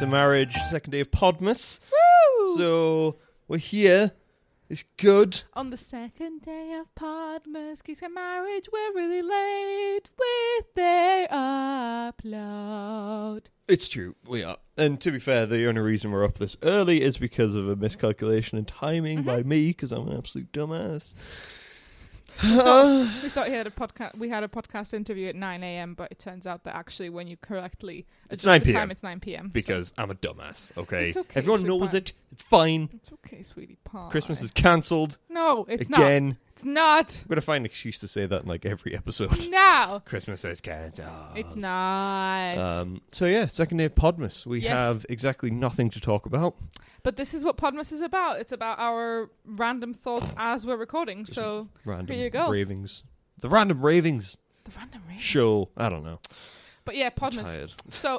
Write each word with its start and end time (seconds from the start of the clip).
And 0.00 0.12
Marriage, 0.12 0.56
second 0.70 0.92
day 0.92 1.00
of 1.00 1.10
Podmas. 1.10 1.80
Woo! 1.90 2.56
So 2.56 3.16
we're 3.48 3.58
here. 3.58 4.12
It's 4.68 4.84
good. 4.96 5.42
On 5.54 5.70
the 5.70 5.76
second 5.76 6.42
day 6.42 6.80
of 6.80 6.94
Podmas, 6.94 7.82
Geeks 7.82 8.02
and 8.02 8.14
Marriage, 8.14 8.68
we're 8.72 8.94
really 8.94 9.22
late 9.22 10.08
with 10.16 10.74
their 10.76 11.26
upload. 11.28 12.20
It's 13.66 13.88
true. 13.88 14.14
We 14.24 14.44
are. 14.44 14.58
And 14.76 15.00
to 15.00 15.10
be 15.10 15.18
fair, 15.18 15.46
the 15.46 15.66
only 15.66 15.80
reason 15.80 16.12
we're 16.12 16.24
up 16.24 16.38
this 16.38 16.56
early 16.62 17.02
is 17.02 17.18
because 17.18 17.56
of 17.56 17.68
a 17.68 17.74
miscalculation 17.74 18.56
in 18.56 18.66
timing 18.66 19.24
by 19.24 19.40
mm-hmm. 19.40 19.48
me, 19.48 19.66
because 19.68 19.90
I'm 19.90 20.06
an 20.06 20.16
absolute 20.16 20.52
dumbass. 20.52 21.14
We 22.44 22.50
thought 23.30 23.46
he 23.48 23.54
had 23.54 23.66
a 23.66 23.70
podcast. 23.70 24.16
We 24.16 24.28
had 24.28 24.44
a 24.44 24.48
podcast 24.48 24.94
interview 24.94 25.26
at 25.26 25.34
9 25.34 25.64
a.m., 25.64 25.94
but 25.94 26.12
it 26.12 26.20
turns 26.20 26.46
out 26.46 26.62
that 26.64 26.76
actually, 26.76 27.10
when 27.10 27.26
you 27.26 27.36
correctly 27.36 28.06
It's 28.30 28.42
adjust 28.44 28.64
9 28.66 28.72
PM. 28.74 28.90
it's 28.90 29.02
9 29.02 29.20
p.m. 29.20 29.48
because 29.48 29.92
I'm 29.96 30.10
a 30.10 30.14
dumbass, 30.14 30.76
okay? 30.76 31.08
It's 31.08 31.16
okay, 31.16 31.38
Everyone 31.38 31.62
knows 31.62 31.94
it. 31.94 32.12
It's 32.32 32.42
fine. 32.42 32.90
It's 32.92 33.10
okay, 33.12 33.42
sweetie 33.42 33.78
pie. 33.84 34.08
Christmas 34.10 34.42
is 34.42 34.50
cancelled 34.50 35.16
no, 35.30 35.64
it's 35.68 35.88
not. 35.88 36.00
again. 36.00 36.36
It's 36.52 36.64
not. 36.64 37.16
I'm 37.22 37.28
going 37.28 37.36
to 37.36 37.40
find 37.40 37.62
an 37.62 37.66
excuse 37.66 37.98
to 37.98 38.08
say 38.08 38.26
that 38.26 38.42
in 38.42 38.48
like 38.48 38.66
every 38.66 38.94
episode. 38.94 39.30
No, 39.50 40.02
Christmas 40.04 40.44
is 40.44 40.60
cancelled. 40.60 41.08
it's 41.36 41.54
not. 41.56 42.58
Um, 42.58 43.00
so 43.12 43.24
yeah, 43.26 43.46
second 43.46 43.78
day 43.78 43.84
of 43.84 43.94
Podmas. 43.94 44.44
We 44.44 44.60
Yes. 44.60 44.72
have 44.72 45.06
exactly 45.08 45.50
nothing 45.50 45.88
to 45.90 46.00
talk 46.00 46.26
about. 46.26 46.56
but 47.02 47.16
this 47.16 47.32
is 47.32 47.44
what 47.44 47.56
Podmas 47.56 47.92
is 47.92 48.00
about. 48.00 48.40
It's 48.40 48.52
about 48.52 48.78
our 48.78 49.30
random 49.46 49.94
thoughts 49.94 50.32
as 50.36 50.66
we're 50.66 50.76
recording. 50.76 51.24
So 51.26 51.68
Random 51.84 52.14
Here 52.14 52.24
you 52.24 52.30
go. 52.30 52.48
ravings. 52.50 53.04
The 53.40 53.48
random 53.48 53.80
ravings 53.84 54.36
the 54.64 54.72
random 54.76 55.02
rate. 55.08 55.20
show. 55.20 55.68
I 55.76 55.88
don't 55.88 56.04
know. 56.04 56.18
But 56.88 56.96
yeah, 56.96 57.10
Podmas. 57.10 57.68
So 57.90 58.18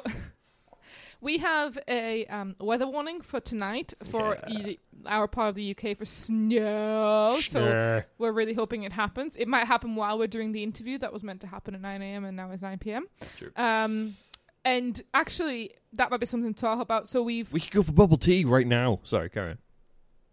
we 1.20 1.38
have 1.38 1.76
a 1.88 2.24
um, 2.26 2.54
weather 2.60 2.86
warning 2.86 3.20
for 3.20 3.40
tonight 3.40 3.94
for 4.12 4.38
Yeah. 4.46 4.62
y- 4.64 4.78
our 5.06 5.26
part 5.26 5.48
of 5.48 5.54
the 5.56 5.74
UK 5.76 5.96
for 5.98 6.04
snow. 6.04 7.40
So 7.40 8.04
we're 8.18 8.30
really 8.30 8.54
hoping 8.54 8.84
it 8.84 8.92
happens. 8.92 9.34
It 9.34 9.48
might 9.48 9.66
happen 9.66 9.96
while 9.96 10.20
we're 10.20 10.28
doing 10.28 10.52
the 10.52 10.62
interview. 10.62 10.98
That 10.98 11.12
was 11.12 11.24
meant 11.24 11.40
to 11.40 11.48
happen 11.48 11.74
at 11.74 11.80
9 11.80 12.00
a.m. 12.00 12.24
and 12.24 12.36
now 12.36 12.48
it's 12.52 12.62
9 12.62 12.78
p.m. 12.78 13.08
True. 13.38 13.50
Um, 13.56 14.16
and 14.64 15.02
actually, 15.14 15.72
that 15.94 16.12
might 16.12 16.20
be 16.20 16.26
something 16.26 16.54
to 16.54 16.60
talk 16.60 16.80
about. 16.80 17.08
So 17.08 17.22
we've 17.24 17.52
We 17.52 17.58
could 17.58 17.72
go 17.72 17.82
for 17.82 17.90
bubble 17.90 18.18
tea 18.18 18.44
right 18.44 18.68
now. 18.68 19.00
Sorry, 19.02 19.30
Karen. 19.30 19.58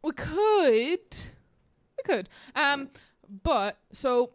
we 0.04 0.12
could 0.12 1.00
we 1.98 2.04
could 2.06 2.30
um, 2.56 2.90
but 3.44 3.80
so. 3.92 4.30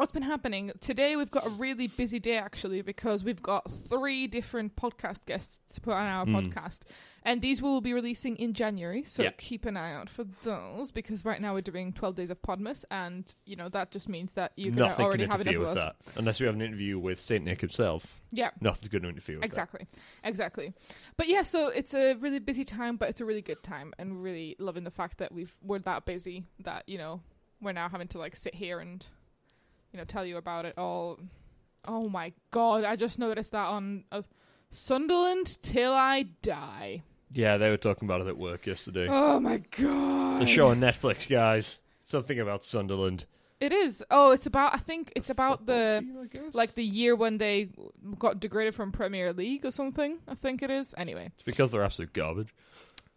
What's 0.00 0.12
been 0.12 0.22
happening 0.22 0.72
today? 0.80 1.14
We've 1.14 1.30
got 1.30 1.44
a 1.46 1.50
really 1.50 1.86
busy 1.86 2.18
day 2.18 2.38
actually 2.38 2.80
because 2.80 3.22
we've 3.22 3.42
got 3.42 3.70
three 3.70 4.26
different 4.26 4.74
podcast 4.74 5.26
guests 5.26 5.58
to 5.74 5.80
put 5.82 5.92
on 5.92 6.06
our 6.06 6.24
Mm. 6.24 6.50
podcast, 6.54 6.84
and 7.22 7.42
these 7.42 7.60
will 7.60 7.82
be 7.82 7.92
releasing 7.92 8.34
in 8.36 8.54
January. 8.54 9.04
So 9.04 9.24
Yeah. 9.24 9.32
keep 9.36 9.66
an 9.66 9.76
eye 9.76 9.92
out 9.92 10.08
for 10.08 10.24
those 10.42 10.90
because 10.90 11.22
right 11.26 11.38
now 11.38 11.52
we're 11.52 11.60
doing 11.60 11.92
twelve 11.92 12.14
days 12.14 12.30
of 12.30 12.40
Podmas, 12.40 12.82
and 12.90 13.34
you 13.44 13.56
know 13.56 13.68
that 13.68 13.90
just 13.90 14.08
means 14.08 14.32
that 14.32 14.52
you 14.56 14.72
can 14.72 14.80
already 14.80 15.24
can 15.24 15.30
have 15.32 15.42
enough 15.42 15.54
with 15.58 15.68
us. 15.68 15.76
that. 15.76 15.96
Unless 16.16 16.40
we 16.40 16.46
have 16.46 16.54
an 16.54 16.62
interview 16.62 16.98
with 16.98 17.20
Saint 17.20 17.44
Nick 17.44 17.60
himself. 17.60 18.22
Yeah, 18.32 18.52
Nothing's 18.58 18.88
going 18.88 19.02
to 19.02 19.10
interfere 19.10 19.36
with 19.36 19.44
exactly, 19.44 19.86
exactly. 20.24 20.72
But 21.18 21.28
yeah, 21.28 21.42
so 21.42 21.68
it's 21.68 21.92
a 21.92 22.14
really 22.14 22.38
busy 22.38 22.64
time, 22.64 22.96
but 22.96 23.10
it's 23.10 23.20
a 23.20 23.26
really 23.26 23.42
good 23.42 23.62
time, 23.62 23.92
and 23.98 24.22
really 24.22 24.56
loving 24.58 24.84
the 24.84 24.90
fact 24.90 25.18
that 25.18 25.30
we've 25.30 25.54
we're 25.60 25.80
that 25.80 26.06
busy 26.06 26.46
that 26.60 26.84
you 26.88 26.96
know 26.96 27.20
we're 27.60 27.72
now 27.72 27.90
having 27.90 28.08
to 28.08 28.18
like 28.18 28.34
sit 28.34 28.54
here 28.54 28.80
and 28.80 29.04
you 29.92 29.98
know 29.98 30.04
tell 30.04 30.24
you 30.24 30.36
about 30.36 30.64
it 30.64 30.74
all. 30.78 31.18
Oh 31.88 32.08
my 32.08 32.32
god! 32.50 32.84
I 32.84 32.96
just 32.96 33.18
noticed 33.18 33.52
that 33.52 33.66
on 33.66 34.04
uh, 34.12 34.22
Sunderland 34.70 35.62
till 35.62 35.92
I 35.92 36.22
die. 36.42 37.02
Yeah, 37.32 37.56
they 37.58 37.70
were 37.70 37.76
talking 37.76 38.06
about 38.08 38.20
it 38.22 38.26
at 38.26 38.36
work 38.38 38.66
yesterday. 38.66 39.06
Oh 39.08 39.38
my 39.40 39.58
god! 39.78 40.42
the 40.42 40.46
show 40.46 40.68
on 40.68 40.80
Netflix, 40.80 41.28
guys. 41.28 41.78
Something 42.04 42.40
about 42.40 42.64
Sunderland. 42.64 43.24
It 43.60 43.72
is. 43.72 44.02
Oh, 44.10 44.30
it's 44.32 44.46
about. 44.46 44.74
I 44.74 44.78
think 44.78 45.12
it's 45.14 45.28
about 45.30 45.66
the 45.66 45.98
team, 46.00 46.50
like 46.54 46.74
the 46.74 46.84
year 46.84 47.14
when 47.14 47.36
they 47.38 47.68
got 48.18 48.40
degraded 48.40 48.74
from 48.74 48.90
Premier 48.90 49.32
League 49.32 49.64
or 49.66 49.70
something. 49.70 50.18
I 50.26 50.34
think 50.34 50.62
it 50.62 50.70
is. 50.70 50.94
Anyway, 50.96 51.30
It's 51.34 51.42
because 51.42 51.70
they're 51.70 51.84
absolute 51.84 52.12
garbage. 52.14 52.54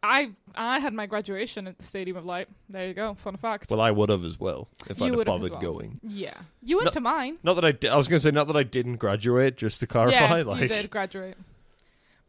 I 0.03 0.31
I 0.53 0.79
had 0.79 0.93
my 0.93 1.05
graduation 1.05 1.65
at 1.67 1.77
the 1.77 1.83
Stadium 1.85 2.17
of 2.17 2.25
Light. 2.25 2.49
There 2.69 2.87
you 2.87 2.93
go. 2.93 3.15
Fun 3.15 3.37
fact. 3.37 3.71
Well, 3.71 3.79
I 3.81 3.89
would 3.89 4.09
have 4.09 4.23
as 4.25 4.39
well 4.39 4.67
if 4.89 4.99
You 4.99 5.05
I'd 5.05 5.13
have 5.17 5.25
bothered 5.25 5.51
well. 5.51 5.61
going. 5.61 5.99
yeah, 6.03 6.33
you 6.61 6.77
went 6.77 6.87
No- 6.87 6.91
to 6.91 6.99
mine. 6.99 7.37
Not 7.41 7.53
that 7.55 7.65
I 7.65 7.71
did. 7.71 7.89
I 7.89 7.95
was 7.95 8.07
going 8.07 8.19
to 8.19 8.23
say 8.23 8.31
not 8.31 8.47
that 8.47 8.55
I 8.57 8.63
didn't 8.63 8.97
graduate. 8.97 9.55
Just 9.57 9.79
to 9.79 9.87
clarify, 9.87 10.39
yeah, 10.39 10.43
like 10.45 10.61
you 10.61 10.67
did 10.67 10.89
graduate. 10.91 11.37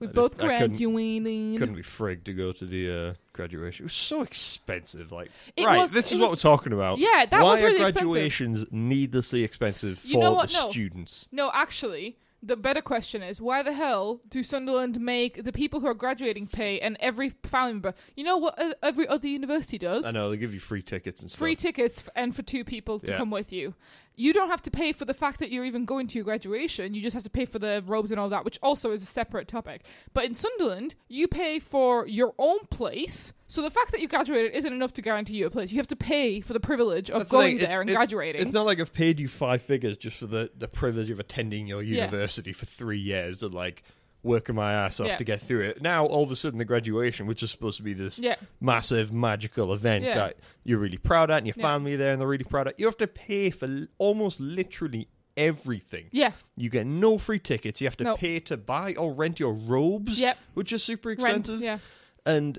We 0.00 0.06
I 0.06 0.10
just- 0.10 0.14
both 0.14 0.40
I 0.40 0.58
couldn't- 0.58 0.76
couldn't 0.78 1.74
be 1.74 1.82
frigged 1.82 2.24
to 2.24 2.32
go 2.32 2.52
to 2.52 2.64
the 2.64 3.08
uh, 3.10 3.14
graduation. 3.32 3.84
It 3.84 3.86
was 3.86 3.92
so 3.92 4.22
expensive. 4.22 5.10
Like, 5.12 5.30
It 5.56 5.64
right, 5.66 5.78
was- 5.78 5.92
this 5.92 6.12
is 6.12 6.18
what 6.18 6.30
was- 6.30 6.44
we're 6.44 6.50
talking 6.50 6.72
about. 6.72 6.98
Yeah, 6.98 7.26
that 7.26 7.42
Why 7.42 7.50
was 7.52 7.60
really 7.60 7.80
are 7.80 7.88
expensive. 7.88 8.08
graduations 8.08 8.64
needlessly 8.70 9.42
expensive 9.44 9.98
for 10.00 10.06
You 10.06 10.18
know 10.18 10.32
what? 10.32 10.48
the 10.50 10.58
No. 10.58 10.70
students? 10.70 11.26
No, 11.32 11.50
actually, 11.52 12.16
the 12.46 12.56
better 12.56 12.80
question 12.82 13.22
is 13.22 13.40
why 13.40 13.62
the 13.62 13.72
hell 13.72 14.20
do 14.28 14.42
Sunderland 14.42 15.00
make 15.00 15.42
the 15.44 15.52
people 15.52 15.80
who 15.80 15.86
are 15.86 15.94
graduating 15.94 16.46
pay 16.46 16.78
and 16.80 16.96
every 17.00 17.30
family 17.44 17.72
member? 17.74 17.94
You 18.16 18.24
know 18.24 18.36
what 18.36 18.60
uh, 18.60 18.74
every 18.82 19.08
other 19.08 19.26
university 19.28 19.78
does? 19.78 20.04
I 20.06 20.10
know 20.10 20.30
they 20.30 20.36
give 20.36 20.52
you 20.54 20.60
free 20.60 20.82
tickets 20.82 21.22
and 21.22 21.30
stuff. 21.30 21.38
Free 21.38 21.56
tickets 21.56 21.98
f- 22.00 22.08
and 22.14 22.34
for 22.36 22.42
two 22.42 22.64
people 22.64 22.98
to 23.00 23.12
Yeah. 23.12 23.18
come 23.18 23.30
with 23.30 23.52
you. 23.52 23.74
You 24.16 24.32
don't 24.32 24.48
have 24.48 24.62
to 24.62 24.70
pay 24.70 24.92
for 24.92 25.04
the 25.04 25.14
fact 25.14 25.40
that 25.40 25.50
you're 25.50 25.64
even 25.64 25.84
going 25.86 26.06
to 26.08 26.14
your 26.14 26.24
graduation. 26.24 26.94
You 26.94 27.02
just 27.02 27.14
have 27.14 27.24
to 27.24 27.30
pay 27.30 27.46
for 27.46 27.58
the 27.58 27.82
robes 27.84 28.12
and 28.12 28.20
all 28.20 28.28
that, 28.28 28.44
which 28.44 28.58
also 28.62 28.92
is 28.92 29.02
a 29.02 29.06
separate 29.06 29.48
topic. 29.48 29.82
But 30.12 30.24
in 30.24 30.34
Sunderland, 30.36 30.94
you 31.08 31.26
pay 31.26 31.58
for 31.58 32.06
your 32.06 32.32
own 32.38 32.60
place. 32.70 33.32
So 33.46 33.60
the 33.62 33.70
fact 33.70 33.92
that 33.92 34.00
you 34.00 34.08
graduated 34.08 34.52
isn't 34.52 34.72
enough 34.72 34.94
to 34.94 35.02
guarantee 35.02 35.34
you 35.34 35.46
a 35.46 35.50
place. 35.50 35.70
You 35.70 35.78
have 35.78 35.86
to 35.88 35.96
pay 35.96 36.40
for 36.40 36.54
the 36.54 36.60
privilege 36.60 37.10
of 37.10 37.20
That's 37.20 37.30
the 37.30 37.36
going 37.36 37.58
thing, 37.58 37.68
there 37.68 37.80
and 37.82 37.90
it's- 37.90 38.06
graduating. 38.06 38.40
It's 38.42 38.52
not 38.52 38.64
like 38.66 38.80
I've 38.80 38.92
paid 38.94 39.20
you 39.20 39.28
five 39.28 39.60
figures 39.62 39.96
just 39.98 40.16
for 40.16 40.26
the, 40.26 40.50
the 40.56 40.66
privilege 40.68 41.10
of 41.10 41.20
attending 41.20 41.66
your 41.66 41.82
Yeah. 41.82 42.04
university 42.06 42.52
for 42.52 42.64
three 42.66 42.98
years 42.98 43.42
and 43.42 43.52
like 43.54 43.82
working 44.22 44.54
my 44.54 44.72
ass 44.72 44.98
off 44.98 45.06
Yeah. 45.08 45.16
to 45.18 45.24
get 45.24 45.42
through 45.42 45.64
it. 45.68 45.82
Now 45.82 46.06
all 46.06 46.22
of 46.24 46.30
a 46.30 46.36
sudden 46.36 46.58
the 46.58 46.64
graduation, 46.64 47.26
which 47.26 47.42
is 47.42 47.50
supposed 47.50 47.76
to 47.76 47.82
be 47.82 47.92
this 47.92 48.18
yeah. 48.18 48.36
massive 48.62 49.12
magical 49.12 49.74
event 49.74 50.04
Yeah. 50.06 50.14
that 50.14 50.36
you're 50.64 50.78
really 50.78 50.96
proud 50.96 51.30
at 51.30 51.38
and 51.38 51.46
your 51.46 51.54
Yeah. 51.58 51.62
family 51.62 51.96
there 51.96 52.12
and 52.12 52.20
they're 52.22 52.28
really 52.28 52.44
proud 52.44 52.66
at, 52.68 52.80
you 52.80 52.86
have 52.86 52.96
to 52.96 53.06
pay 53.06 53.50
for 53.50 53.66
l- 53.66 53.86
almost 53.98 54.40
literally 54.40 55.08
everything. 55.36 56.06
Yeah. 56.12 56.32
You 56.56 56.70
get 56.70 56.86
no 56.86 57.18
free 57.18 57.38
tickets. 57.38 57.82
You 57.82 57.86
have 57.86 57.96
to 57.98 58.04
No. 58.04 58.16
pay 58.16 58.40
to 58.40 58.56
buy 58.56 58.94
or 58.94 59.12
rent 59.12 59.38
your 59.38 59.52
robes, 59.52 60.18
Yep. 60.18 60.38
which 60.54 60.72
is 60.72 60.82
super 60.82 61.10
Rent. 61.10 61.18
expensive. 61.20 61.60
Yeah. 61.60 61.78
And 62.24 62.58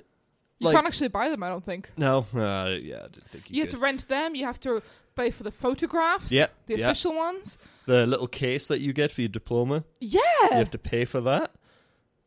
You 0.60 0.68
like, 0.68 0.76
can't 0.76 0.88
actually 0.88 1.10
buy 1.10 1.30
them, 1.30 1.44
I 1.44 1.50
don't 1.50 1.66
think. 1.66 1.92
no, 1.98 2.20
uh, 2.34 2.70
yeah, 2.82 2.98
I 2.98 3.08
didn't 3.08 3.28
think 3.30 3.50
you, 3.50 3.58
You 3.58 3.62
have 3.64 3.70
to 3.72 3.78
rent 3.78 4.08
them. 4.08 4.36
You 4.36 4.46
have 4.46 4.60
to 4.62 4.82
pay 5.16 5.30
for 5.30 5.44
the 5.44 5.52
photographs. 5.52 6.32
Yep, 6.32 6.54
The 6.68 6.82
official 6.82 7.14
ones. 7.16 7.58
the 7.86 8.06
little 8.08 8.28
case 8.28 8.68
that 8.68 8.80
you 8.80 8.94
get 8.94 9.12
for 9.12 9.22
your 9.22 9.30
diploma. 9.30 9.84
Yeah. 10.00 10.20
You 10.44 10.50
have 10.58 10.72
to 10.72 10.78
pay 10.78 11.06
for 11.06 11.22
that 11.22 11.52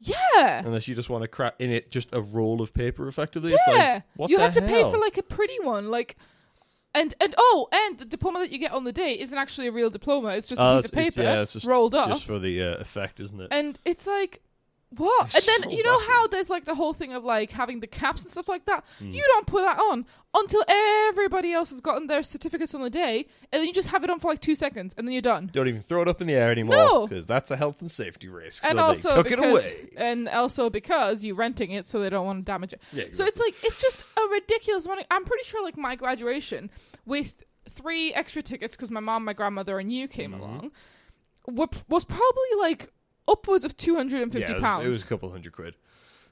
yeah. 0.00 0.62
unless 0.64 0.86
you 0.88 0.94
just 0.94 1.10
want 1.10 1.22
to 1.22 1.28
crack 1.28 1.54
in 1.58 1.70
it 1.70 1.90
just 1.90 2.10
a 2.12 2.20
roll 2.20 2.62
of 2.62 2.72
paper. 2.74 3.08
Effectively, 3.08 3.52
Yeah. 3.52 3.56
it's 3.58 3.68
like 3.96 4.02
what 4.16 4.30
you 4.30 4.38
have 4.38 4.52
to 4.54 4.62
pay 4.62 4.82
for 4.82 4.98
like 4.98 5.18
a 5.18 5.22
pretty 5.22 5.58
one, 5.62 5.90
like. 5.90 6.16
And 6.94 7.14
and 7.20 7.34
oh, 7.36 7.68
and 7.70 7.98
the 7.98 8.06
diploma 8.06 8.38
that 8.40 8.50
you 8.50 8.58
get 8.58 8.72
on 8.72 8.84
the 8.84 8.92
day 8.92 9.18
isn't 9.20 9.36
actually 9.36 9.66
a 9.66 9.72
real 9.72 9.90
diploma. 9.90 10.28
It's 10.30 10.48
just 10.48 10.58
a 10.60 10.64
Oh, 10.66 10.76
piece 10.76 10.86
of 10.86 10.92
paper 10.92 11.22
yeah, 11.22 11.42
it's 11.42 11.52
just- 11.52 11.66
rolled 11.66 11.94
up. 11.94 12.08
just 12.08 12.24
for 12.24 12.38
the 12.38 12.62
uh, 12.62 12.76
effect, 12.76 13.20
isn't 13.20 13.38
it? 13.40 13.48
and 13.50 13.78
it's 13.84 14.06
like 14.06 14.40
what 14.96 15.26
It's 15.26 15.46
and 15.46 15.62
then 15.64 15.70
so 15.70 15.76
you 15.76 15.82
know 15.82 15.98
how 16.00 16.26
there's 16.28 16.48
like 16.48 16.64
the 16.64 16.74
whole 16.74 16.94
thing 16.94 17.12
of 17.12 17.22
like 17.22 17.50
having 17.50 17.80
the 17.80 17.86
caps 17.86 18.22
and 18.22 18.30
stuff 18.30 18.48
like 18.48 18.64
that 18.64 18.84
Mm. 19.02 19.12
you 19.12 19.22
don't 19.28 19.46
put 19.46 19.60
that 19.62 19.78
on 19.78 20.06
until 20.34 20.64
everybody 20.66 21.52
else 21.52 21.68
has 21.70 21.80
gotten 21.82 22.06
their 22.06 22.22
certificates 22.22 22.74
on 22.74 22.80
the 22.80 22.88
day 22.88 23.26
and 23.52 23.60
then 23.60 23.66
you 23.66 23.72
just 23.74 23.88
have 23.88 24.02
it 24.02 24.08
on 24.08 24.18
for 24.18 24.28
like 24.28 24.40
two 24.40 24.54
seconds 24.54 24.94
and 24.96 25.06
then 25.06 25.12
you're 25.12 25.20
done 25.20 25.50
Don't 25.52 25.68
even 25.68 25.82
throw 25.82 26.00
it 26.00 26.08
up 26.08 26.22
in 26.22 26.26
the 26.26 26.32
air 26.34 26.50
anymore 26.50 26.74
No. 26.76 27.06
because 27.06 27.26
that's 27.26 27.50
a 27.50 27.56
health 27.56 27.82
and 27.82 27.90
safety 27.90 28.28
risk. 28.28 28.64
and 28.64 28.78
so 28.78 28.84
also 28.84 29.22
because 29.22 29.70
and 29.96 30.26
also 30.28 30.70
because 30.70 31.22
you're 31.22 31.36
renting 31.36 31.72
it 31.72 31.86
so 31.86 32.00
they 32.00 32.08
don't 32.08 32.24
want 32.24 32.38
to 32.46 32.50
damage 32.50 32.72
it 32.72 32.80
Yeah, 32.94 33.04
so 33.12 33.24
it's 33.26 33.40
like 33.40 33.54
it's 33.62 33.80
just 33.82 33.98
a 34.16 34.28
ridiculous 34.32 34.86
amount 34.86 35.00
of- 35.00 35.06
i'm 35.10 35.24
pretty 35.26 35.44
sure 35.44 35.62
like 35.62 35.76
my 35.76 35.96
graduation 35.96 36.70
with 37.04 37.34
three 37.68 38.14
extra 38.14 38.40
tickets 38.42 38.74
because 38.74 38.90
my 38.90 39.00
mom 39.00 39.24
my 39.24 39.34
grandmother 39.34 39.78
and 39.78 39.92
you 39.92 40.08
came 40.08 40.32
Mhm. 40.32 40.38
along 40.40 40.70
was 41.88 42.04
probably 42.04 42.54
like 42.58 42.90
upwards 43.28 43.64
of 43.64 43.76
250 43.76 44.38
yeah, 44.40 44.50
it 44.50 44.54
was, 44.54 44.62
pounds 44.62 44.84
it 44.84 44.88
was 44.88 45.04
a 45.04 45.06
couple 45.06 45.30
hundred 45.30 45.52
quid, 45.52 45.74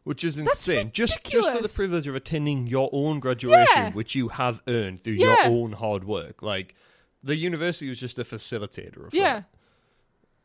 which 0.04 0.24
is 0.24 0.38
insane. 0.38 0.90
Just 0.92 1.22
just 1.24 1.50
for 1.54 1.62
the 1.62 1.68
privilege 1.68 2.06
of 2.06 2.14
attending 2.14 2.66
your 2.66 2.88
own 2.92 3.20
graduation, 3.20 3.66
Yeah. 3.76 3.92
which 3.92 4.14
you 4.14 4.28
have 4.28 4.60
earned 4.66 5.02
through 5.04 5.14
Yeah. 5.14 5.48
your 5.48 5.52
own 5.58 5.72
hard 5.72 6.04
work. 6.04 6.42
Like 6.42 6.74
the 7.22 7.36
university 7.36 7.88
was 7.88 7.98
just 7.98 8.18
a 8.18 8.24
facilitator 8.24 9.06
of 9.06 9.14
yeah 9.14 9.34
that. 9.34 9.44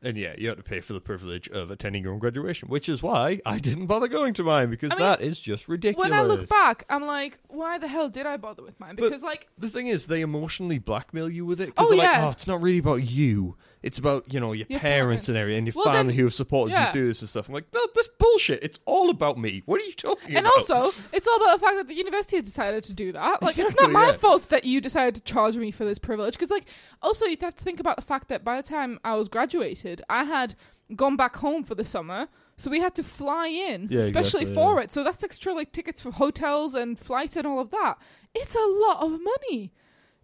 And 0.03 0.17
yeah, 0.17 0.33
you 0.35 0.47
have 0.47 0.57
to 0.57 0.63
pay 0.63 0.79
for 0.81 0.93
the 0.93 0.99
privilege 0.99 1.47
of 1.49 1.69
attending 1.69 2.01
your 2.01 2.11
own 2.11 2.17
graduation, 2.17 2.69
which 2.69 2.89
is 2.89 3.03
why 3.03 3.39
I 3.45 3.59
didn't 3.59 3.85
bother 3.85 4.07
going 4.07 4.33
to 4.33 4.43
mine 4.43 4.71
because 4.71 4.91
I 4.91 4.95
mean, 4.95 5.03
that 5.03 5.21
is 5.21 5.39
just 5.39 5.67
ridiculous. 5.67 6.09
when 6.09 6.17
I 6.17 6.23
look 6.23 6.49
back, 6.49 6.85
I'm 6.89 7.05
like, 7.05 7.37
why 7.49 7.77
the 7.77 7.87
hell 7.87 8.09
did 8.09 8.25
I 8.25 8.37
bother 8.37 8.63
with 8.63 8.79
mine? 8.79 8.95
Because 8.95 9.21
like, 9.21 9.47
the 9.59 9.69
thing 9.69 9.85
is, 9.85 10.07
they 10.07 10.21
emotionally 10.21 10.79
blackmail 10.79 11.29
you 11.29 11.45
with 11.45 11.61
it. 11.61 11.75
'cause 11.75 11.85
Oh, 11.85 11.89
they're 11.89 11.99
like, 11.99 12.11
yeah. 12.13 12.25
oh, 12.25 12.31
it's 12.31 12.47
not 12.47 12.63
really 12.63 12.79
about 12.79 13.03
you. 13.03 13.57
It's 13.83 13.97
about 13.97 14.31
you 14.31 14.39
know 14.39 14.53
your, 14.53 14.67
Your 14.69 14.79
parents 14.79 15.27
and 15.27 15.35
everything, 15.37 15.57
and 15.59 15.67
your 15.67 15.73
Well, 15.75 15.85
then- 15.85 15.93
family 15.93 16.15
who 16.15 16.23
have 16.25 16.33
supported 16.33 16.71
yeah. 16.71 16.87
you 16.87 16.93
through 16.93 17.07
this 17.07 17.21
and 17.21 17.29
stuff. 17.29 17.47
I'm 17.47 17.55
like, 17.55 17.65
no, 17.73 17.81
this 17.95 18.07
bullshit. 18.19 18.61
It's 18.63 18.79
all 18.85 19.09
about 19.09 19.39
me. 19.39 19.63
What 19.65 19.81
are 19.81 19.85
you 19.85 19.93
talking 19.93 20.35
And 20.35 20.45
about? 20.45 20.57
And 20.69 20.71
also, 20.71 21.01
it's 21.11 21.27
all 21.27 21.37
about 21.37 21.59
the 21.59 21.65
fact 21.65 21.77
that 21.77 21.87
the 21.87 21.95
university 21.95 22.35
has 22.37 22.45
decided 22.45 22.83
to 22.83 22.93
do 22.93 23.11
that. 23.13 23.41
Like, 23.41 23.57
it's 23.57 23.73
not 23.75 23.91
my 23.91 24.07
yeah. 24.07 24.13
fault 24.13 24.49
that 24.49 24.65
you 24.65 24.81
decided 24.81 25.15
to 25.15 25.21
charge 25.21 25.57
me 25.57 25.71
for 25.71 25.83
this 25.83 25.97
privilege. 25.97 26.33
Because, 26.35 26.51
like, 26.51 26.65
also 27.01 27.25
you 27.25 27.37
have 27.41 27.55
to 27.55 27.63
think 27.63 27.79
about 27.79 27.95
the 27.95 28.03
fact 28.03 28.27
that 28.27 28.43
by 28.43 28.55
the 28.57 28.63
time 28.63 28.99
I 29.03 29.15
was 29.15 29.27
graduated, 29.29 30.03
I 30.09 30.25
had 30.25 30.53
gone 30.95 31.15
back 31.15 31.37
home 31.37 31.63
for 31.63 31.73
the 31.73 31.83
summer, 31.83 32.27
so 32.57 32.69
we 32.69 32.81
had 32.81 32.93
to 32.95 33.03
fly 33.03 33.47
in, 33.47 33.87
Yeah, 33.89 33.99
especially 34.01 34.41
exactly, 34.41 34.53
for 34.53 34.79
it. 34.81 34.91
So 34.91 35.03
that's 35.03 35.23
extra, 35.23 35.53
like, 35.53 35.71
tickets 35.71 36.01
for 36.01 36.11
hotels 36.11 36.75
and 36.75 36.99
flights 36.99 37.35
and 37.35 37.47
all 37.47 37.59
of 37.59 37.71
that. 37.71 37.95
It's 38.35 38.55
a 38.55 38.59
lot 38.59 39.01
of 39.01 39.19
money. 39.21 39.71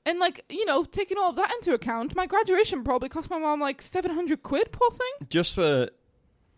And 0.08 0.20
like 0.20 0.44
you 0.50 0.66
know, 0.66 0.84
taking 0.86 1.18
all 1.18 1.30
of 1.30 1.36
that 1.36 1.52
into 1.52 1.74
account, 1.74 2.16
my 2.16 2.26
graduation 2.26 2.84
probably 2.84 3.10
cost 3.10 3.30
my 3.30 3.38
mom 3.38 3.60
like 3.60 3.82
seven 3.82 4.12
hundred 4.12 4.42
quid. 4.42 4.72
Poor 4.72 4.90
thing. 4.90 5.28
just 5.30 5.54
for 5.54 5.90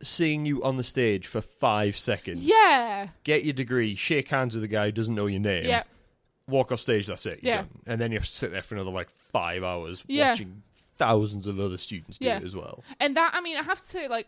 seeing 0.01 0.45
you 0.45 0.63
on 0.63 0.77
the 0.77 0.83
stage 0.83 1.27
for 1.27 1.41
five 1.41 1.97
seconds. 1.97 2.41
Yeah, 2.41 3.09
Get 3.25 3.43
your 3.43 3.53
degree, 3.53 3.95
shake 3.95 4.29
hands 4.29 4.53
with 4.55 4.61
the 4.61 4.67
guy 4.69 4.85
who 4.85 4.91
doesn't 4.93 5.13
know 5.15 5.25
your 5.25 5.41
name. 5.41 5.65
yeah. 5.65 5.83
Walk 6.47 6.71
off 6.71 6.79
stage, 6.79 7.05
that's 7.05 7.25
it. 7.25 7.39
Yeah. 7.43 7.57
done. 7.57 7.69
And 7.85 7.99
then 8.01 8.11
you 8.13 8.17
have 8.19 8.25
to 8.27 8.31
sit 8.33 8.51
there 8.51 8.63
for 8.63 8.75
another 8.75 8.91
like 8.91 9.09
five 9.09 9.61
hours 9.63 10.01
Yeah. 10.07 10.31
watching 10.31 10.63
thousands 10.97 11.47
of 11.47 11.59
other 11.59 11.77
students 11.77 12.17
do 12.17 12.25
Yeah. 12.27 12.37
it 12.37 12.43
as 12.45 12.55
well. 12.55 12.83
And 12.99 13.17
that, 13.17 13.31
I 13.35 13.41
mean, 13.41 13.57
I 13.57 13.61
have 13.63 13.79
to 13.79 13.85
say, 13.85 14.07
like, 14.07 14.27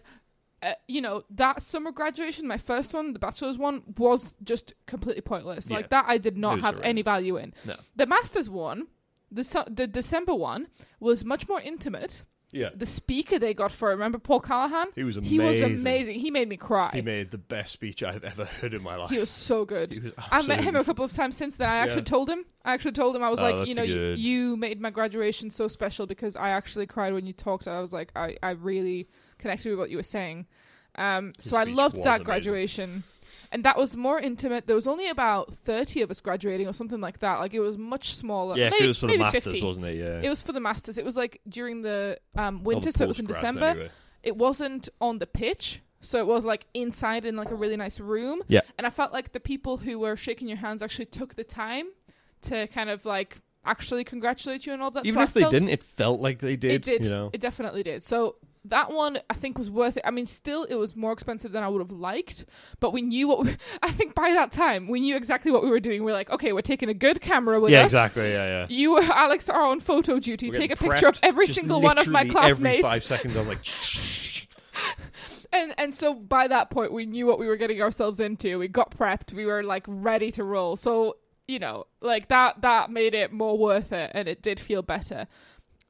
uh, 0.62 0.74
you 0.90 1.00
know, 1.02 1.24
that 1.32 1.62
summer 1.64 1.92
graduation, 1.94 2.48
my 2.48 2.58
first 2.58 2.94
one, 2.94 3.14
the 3.14 3.20
bachelor's 3.20 3.58
one, 3.58 3.82
was 3.98 4.34
just 4.44 4.74
completely 4.88 5.22
pointless. 5.22 5.70
Yeah. 5.70 5.78
Like 5.78 5.90
that, 5.90 6.06
I 6.08 6.18
did 6.18 6.38
not 6.38 6.60
have 6.60 6.80
any 6.82 7.02
value 7.02 7.38
in. 7.38 7.54
No. 7.66 7.78
The 7.96 8.06
master's 8.08 8.50
one, 8.50 8.88
the 9.31 9.44
su- 9.44 9.63
the 9.69 9.88
December 9.88 10.36
one, 10.36 10.68
was 11.00 11.24
much 11.25 11.48
more 11.48 11.62
intimate. 11.62 12.24
Yeah. 12.54 12.68
The 12.75 12.86
speaker 12.86 13.39
they 13.39 13.54
got 13.54 13.72
for 13.72 13.92
it, 13.92 13.94
remember 13.94 14.18
Paul 14.18 14.42
Callahan? 14.42 14.88
He 14.94 15.06
was 15.06 15.16
He 15.16 15.39
was 15.39 15.62
amazing. 15.62 15.80
amazing. 15.80 16.19
He 16.19 16.31
made 16.31 16.50
me 16.50 16.57
cry. 16.57 16.89
He 16.94 17.01
made 17.01 17.31
the 17.31 17.38
best 17.38 17.72
speech 17.72 18.04
I've 18.04 18.25
ever 18.25 18.44
heard 18.44 18.74
in 18.74 18.83
my 18.83 18.98
life. 18.98 19.10
He 19.10 19.19
was 19.19 19.30
so 19.30 19.63
good. 19.63 19.94
He 19.94 20.01
was 20.01 20.12
I 20.18 20.42
met 20.42 20.62
him 20.62 20.75
a 20.75 20.83
couple 20.83 21.06
of 21.06 21.13
times 21.13 21.38
since 21.38 21.56
then. 21.56 21.69
I 21.69 21.78
actually 21.78 22.01
Yeah. 22.01 22.16
told 22.16 22.30
him. 22.30 22.44
I 22.66 22.74
actually 22.74 22.92
told 22.92 23.16
him. 23.16 23.24
I 23.24 23.30
was 23.30 23.39
Oh, 23.39 23.44
like, 23.44 23.56
that's 23.60 23.69
you 23.69 23.75
know, 23.75 23.83
you, 23.83 23.94
good. 23.95 24.19
you 24.19 24.57
made 24.57 24.81
my 24.81 24.89
graduation 24.89 25.50
so 25.50 25.69
special 25.69 26.06
because 26.06 26.36
I 26.36 26.50
actually 26.50 26.88
cried 26.88 27.13
when 27.13 27.25
you 27.25 27.31
talked. 27.31 27.69
I 27.69 27.80
was 27.80 27.94
like, 27.94 28.12
I, 28.18 28.36
I 28.44 28.50
really 28.51 29.07
connected 29.38 29.69
with 29.69 29.80
what 29.80 29.89
you 29.89 29.95
were 29.95 30.04
saying. 30.04 30.45
Um, 30.95 31.31
so 31.39 31.56
I 31.56 31.63
speech 31.63 31.75
loved 31.77 31.95
was 31.95 32.04
that 32.04 32.10
amazing. 32.22 32.25
graduation, 32.25 33.04
and 33.51 33.65
that 33.65 33.77
was 33.77 33.98
more 33.98 34.19
intimate. 34.19 34.68
There 34.68 34.75
was 34.75 34.88
only 34.88 35.09
about 35.09 35.56
thirty 35.56 36.01
of 36.01 36.12
us 36.12 36.19
graduating 36.21 36.68
or 36.68 36.74
something 36.74 37.01
like 37.01 37.19
that. 37.19 37.39
Like 37.39 37.53
it 37.53 37.59
was 37.59 37.77
much 37.77 38.15
smaller. 38.15 38.57
Yeah, 38.57 38.69
maybe, 38.69 38.86
it 38.86 38.88
was 38.88 39.00
for 39.00 39.07
the 39.07 39.18
masters, 39.18 39.44
50. 39.44 39.63
wasn't 39.63 39.86
it? 39.88 39.95
Yeah. 39.95 40.21
It 40.21 40.30
was 40.30 40.42
for 40.42 40.53
the 40.53 40.59
masters. 40.59 40.98
It 40.98 41.06
was 41.06 41.18
like 41.18 41.42
during 41.48 41.81
the 41.81 42.18
um, 42.36 42.56
Or 42.56 42.57
the 42.59 42.63
winter, 42.63 42.92
so 42.92 43.03
it 43.03 43.07
was 43.07 43.19
in 43.19 43.25
December. 43.25 43.65
anyway. 43.65 43.89
It 44.24 44.38
wasn't 44.38 44.88
on 45.00 45.18
the 45.18 45.27
pitch, 45.27 45.81
so 46.00 46.19
it 46.19 46.27
was 46.27 46.45
like 46.45 46.68
inside 46.74 47.25
in 47.25 47.36
like 47.36 47.51
a 47.51 47.56
really 47.56 47.77
nice 47.77 48.00
room. 48.00 48.42
Yeah. 48.48 48.62
And 48.77 48.86
I 48.88 48.89
felt 48.89 49.13
like 49.13 49.33
the 49.33 49.39
people 49.39 49.77
who 49.77 50.00
were 50.00 50.15
shaking 50.15 50.48
your 50.48 50.57
hands 50.57 50.81
actually 50.81 51.06
took 51.07 51.36
the 51.36 51.44
time 51.44 51.88
to 52.44 52.68
kind 52.68 52.89
of 52.89 53.06
like 53.06 53.42
actually 53.65 54.03
congratulate 54.03 54.65
you 54.65 54.74
and 54.74 54.81
all 54.81 54.92
that. 54.92 55.06
Even 55.06 55.19
so 55.19 55.24
if 55.24 55.33
they 55.33 55.50
didn't, 55.50 55.69
it 55.69 55.83
felt 55.83 56.19
like 56.19 56.39
they 56.39 56.56
did. 56.56 56.71
it 56.71 56.83
did. 56.83 57.06
You 57.06 57.12
know? 57.12 57.30
It 57.33 57.42
definitely 57.42 57.83
did. 57.83 58.03
So 58.03 58.36
that 58.66 58.92
one 58.92 59.19
I 59.30 59.34
think 59.34 59.58
was 59.58 59.69
worth 59.69 59.98
it. 59.98 60.04
I 60.06 60.12
mean, 60.12 60.25
still 60.25 60.63
it 60.66 60.75
was 60.75 60.96
more 60.96 61.12
expensive 61.12 61.52
than 61.52 61.63
I 61.63 61.68
would 61.68 61.81
have 61.81 61.92
liked, 61.92 62.46
but 62.80 62.94
we 62.94 63.02
knew 63.02 63.28
what. 63.28 63.46
We, 63.46 63.58
I 63.81 63.92
think 63.92 64.13
by 64.13 64.34
that 64.34 64.52
time 64.52 64.88
we 64.88 65.00
knew 65.00 65.16
exactly 65.16 65.52
what 65.52 65.63
we 65.63 65.69
were 65.69 65.80
doing. 65.80 66.04
We 66.04 66.12
are 66.12 66.16
like, 66.16 66.30
okay, 66.30 66.54
we're 66.54 66.62
taking 66.62 66.90
a 66.90 66.94
good 66.94 67.22
camera 67.22 67.60
with 67.60 67.72
yeah, 67.72 67.81
us. 67.81 67.86
exactly. 67.86 68.31
Yeah, 68.31 68.46
yeah. 68.46 68.66
You, 68.69 69.02
Alex, 69.02 69.50
are 69.50 69.66
on 69.66 69.80
photo 69.80 70.19
duty. 70.19 70.50
We're 70.50 70.60
Take 70.60 70.72
a 70.72 70.75
picture 70.75 71.08
of 71.08 71.18
every 71.24 71.48
single 71.48 71.81
one 71.81 71.98
of 71.98 72.08
my 72.08 72.24
literally 72.24 72.52
Every 72.52 72.80
classmates. 72.80 72.81
five 72.81 73.04
seconds, 73.04 73.36
I 73.36 73.40
was 73.40 73.48
like, 73.48 73.66
And 75.54 75.74
and 75.78 75.94
so 75.94 76.13
by 76.13 76.48
that 76.48 76.69
point 76.69 76.94
we 76.94 77.06
knew 77.06 77.25
what 77.25 77.38
we 77.40 77.48
were 77.48 77.58
getting 77.58 77.81
ourselves 77.81 78.19
into. 78.19 78.58
We 78.58 78.68
got 78.68 78.98
prepped. 78.98 79.34
We 79.34 79.46
were 79.46 79.63
like 79.63 79.84
ready 79.88 80.31
to 80.34 80.44
roll. 80.44 80.78
So, 80.78 81.18
you 81.48 81.60
know, 81.60 81.88
like 82.00 82.30
that 82.30 82.62
that 82.62 82.90
made 82.90 83.13
it 83.13 83.34
more 83.34 83.58
worth 83.58 83.92
it 83.92 84.12
and 84.13 84.28
it 84.30 84.42
did 84.42 84.60
feel 84.60 84.81
better. 84.81 85.28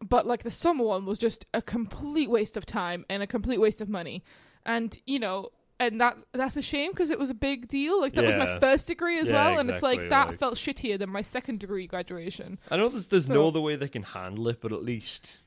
But 0.01 0.25
like 0.25 0.43
the 0.43 0.51
summer 0.51 0.83
one 0.83 1.05
was 1.05 1.17
just 1.17 1.45
a 1.53 1.61
complete 1.61 2.29
waste 2.29 2.57
of 2.57 2.65
time 2.65 3.05
and 3.09 3.21
a 3.21 3.27
complete 3.27 3.59
waste 3.59 3.81
of 3.81 3.89
money. 3.89 4.23
And, 4.65 4.97
you 5.05 5.19
know, 5.19 5.49
and 5.79 5.99
that 6.01 6.17
that's 6.33 6.55
a 6.57 6.61
shame 6.61 6.91
because 6.91 7.09
it 7.09 7.17
was 7.19 7.29
a 7.29 7.33
big 7.35 7.67
deal. 7.67 7.99
Like 8.01 8.13
that 8.13 8.23
was 8.25 8.35
my 8.35 8.59
first 8.59 8.87
degree 8.87 9.19
as 9.19 9.29
Yeah, 9.29 9.49
well 9.49 9.59
and 9.59 9.69
it's 9.69 9.81
like 9.83 10.09
that 10.09 10.27
like- 10.29 10.39
felt 10.39 10.55
shittier 10.55 10.97
than 10.99 11.09
my 11.09 11.21
second 11.21 11.59
degree 11.59 11.87
graduation. 11.87 12.59
I 12.69 12.77
know 12.77 12.89
there's 12.89 13.07
there's 13.07 13.27
So- 13.27 13.33
no 13.33 13.47
other 13.47 13.61
way 13.61 13.75
they 13.75 13.87
can 13.87 14.03
handle 14.03 14.47
it, 14.47 14.59
but 14.61 14.71
at 14.73 14.83
least 14.83 15.37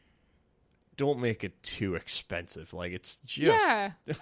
don't 0.96 1.18
make 1.20 1.42
it 1.44 1.62
too 1.62 1.94
expensive. 1.96 2.72
Like 2.72 2.92
it's 2.92 3.18
just 3.24 3.60
Yeah. 3.60 3.92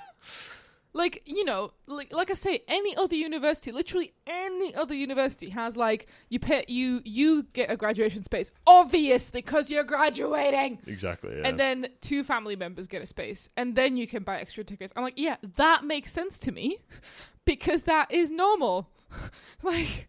like, 0.95 1.23
you 1.25 1.45
know, 1.45 1.73
like 1.87 2.13
like 2.13 2.31
I 2.31 2.35
say, 2.35 2.63
any 2.69 2.95
other 2.97 3.17
university, 3.17 3.73
literally 3.73 4.13
any 4.27 4.75
other 4.75 4.95
university 4.95 5.49
has 5.51 5.77
like 5.77 6.07
you 6.29 6.39
pay 6.39 6.65
you 6.69 7.01
you 7.05 7.45
get 7.55 7.71
a 7.71 7.77
graduation 7.77 8.25
space, 8.25 8.51
obviously 8.67 9.41
because 9.41 9.71
you're 9.71 9.85
graduating. 9.85 10.79
exactly. 10.87 11.37
Yeah. 11.39 11.49
And 11.49 11.59
then 11.59 11.89
two 12.01 12.23
family 12.23 12.57
members 12.57 12.87
get 12.87 13.03
a 13.03 13.07
space, 13.07 13.49
and 13.57 13.75
then 13.75 13.97
you 13.97 14.07
can 14.07 14.23
buy 14.23 14.39
extra 14.41 14.65
tickets. 14.65 14.93
I'm 14.95 15.03
like, 15.03 15.15
yeah, 15.17 15.37
that 15.57 15.85
makes 15.85 16.13
sense 16.13 16.39
to 16.41 16.53
me, 16.53 16.79
because 17.45 17.85
that 17.85 18.13
is 18.13 18.31
normal. 18.31 18.91
like, 19.63 20.09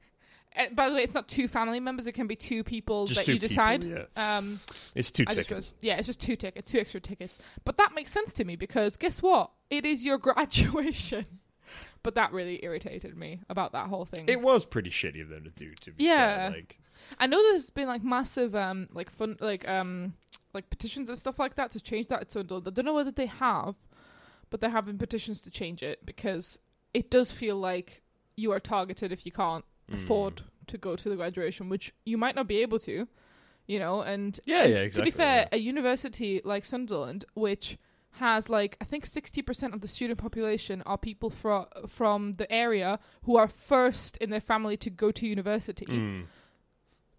eh, 0.56 0.68
by 0.74 0.90
the 0.90 0.96
way, 0.96 1.04
it's 1.04 1.14
not 1.14 1.28
two 1.30 1.48
family 1.48 1.80
members; 1.80 2.08
it 2.08 2.12
can 2.14 2.28
be 2.28 2.36
two 2.36 2.64
people 2.64 3.08
Just 3.08 3.20
that 3.20 3.26
two 3.26 3.34
you 3.34 3.40
people, 3.40 3.48
decide. 3.48 3.84
yeah. 3.86 4.38
Um, 4.38 4.60
it's 4.96 5.12
two 5.12 5.24
I 5.28 5.34
tickets. 5.34 5.50
was, 5.50 5.74
yeah, 5.82 5.96
it's 5.98 6.08
just 6.08 6.20
two 6.20 6.36
tickets, 6.36 6.70
two 6.72 6.80
extra 6.80 7.00
tickets. 7.00 7.40
But 7.64 7.78
that 7.78 7.94
makes 7.96 8.12
sense 8.12 8.34
to 8.34 8.44
me 8.44 8.56
because 8.58 8.98
guess 8.98 9.22
what? 9.22 9.52
It 9.74 9.86
is 9.86 10.06
your 10.06 10.18
graduation. 10.28 11.26
but 12.04 12.16
that 12.16 12.32
really 12.32 12.60
irritated 12.64 13.16
me 13.18 13.42
about 13.50 13.72
that 13.72 13.88
whole 13.88 14.06
thing. 14.06 14.26
It 14.28 14.42
was 14.42 14.66
pretty 14.66 14.90
shitty 14.90 15.22
of 15.22 15.30
them 15.30 15.44
to 15.46 15.50
do. 15.50 15.74
To 15.82 15.92
be 15.92 16.04
Yeah. 16.04 16.36
fair. 16.36 16.50
like 16.52 16.80
I 17.20 17.28
know 17.28 17.42
there's 17.52 17.70
been 17.70 17.88
like 17.88 18.04
massive 18.04 18.56
um 18.56 18.88
like 18.94 19.10
fun 19.10 19.38
like 19.42 19.68
um 19.68 20.14
like 20.54 20.70
petitions 20.70 21.10
and 21.10 21.18
stuff 21.18 21.40
like 21.40 21.56
that 21.56 21.72
to 21.72 21.80
change 21.82 22.08
that 22.08 22.30
to 22.30 22.40
adult. 22.40 22.68
I 22.68 22.72
don't 22.72 22.86
know 22.86 22.94
whether 22.94 23.12
they 23.12 23.26
have, 23.26 23.76
but 24.50 24.62
there 24.62 24.70
have 24.70 24.86
been 24.86 24.98
petitions 24.98 25.42
to 25.42 25.50
change 25.50 25.82
it 25.82 26.06
because 26.06 26.60
it 26.94 27.10
does 27.10 27.32
feel 27.32 27.56
like 27.56 28.04
you 28.36 28.52
are 28.52 28.60
targeted 28.60 29.12
if 29.12 29.26
you 29.26 29.32
can't 29.32 29.66
mm. 29.90 29.96
afford 29.96 30.44
to 30.68 30.78
go 30.78 30.96
to 30.96 31.10
the 31.10 31.16
graduation, 31.16 31.70
which 31.70 31.94
you 32.06 32.18
might 32.18 32.36
not 32.36 32.48
be 32.48 32.62
able 32.62 32.80
to, 32.80 33.08
you 33.68 33.80
know. 33.80 34.02
And 34.02 34.40
Yeah, 34.46 34.64
and 34.64 34.78
yeah, 34.78 34.90
To 34.90 35.02
be 35.04 35.12
fair, 35.12 35.48
yeah. 35.52 35.58
a 35.58 35.58
university 35.58 36.42
like 36.44 36.66
Sunderland, 36.66 37.26
which 37.34 37.78
has 38.18 38.48
like 38.50 38.78
I 38.80 38.86
think 38.86 39.06
sixty 39.06 39.42
percent 39.42 39.74
of 39.74 39.82
the 39.82 39.88
student 39.88 40.20
population 40.20 40.82
are 40.86 40.98
people 40.98 41.30
from 41.30 41.66
from 41.88 42.36
the 42.36 42.52
area 42.52 43.00
who 43.24 43.38
are 43.38 43.48
first 43.48 44.18
in 44.18 44.30
their 44.30 44.42
family 44.42 44.78
to 44.78 44.90
go 44.90 45.12
to 45.12 45.28
university. 45.28 45.86
Mm. 45.86 46.26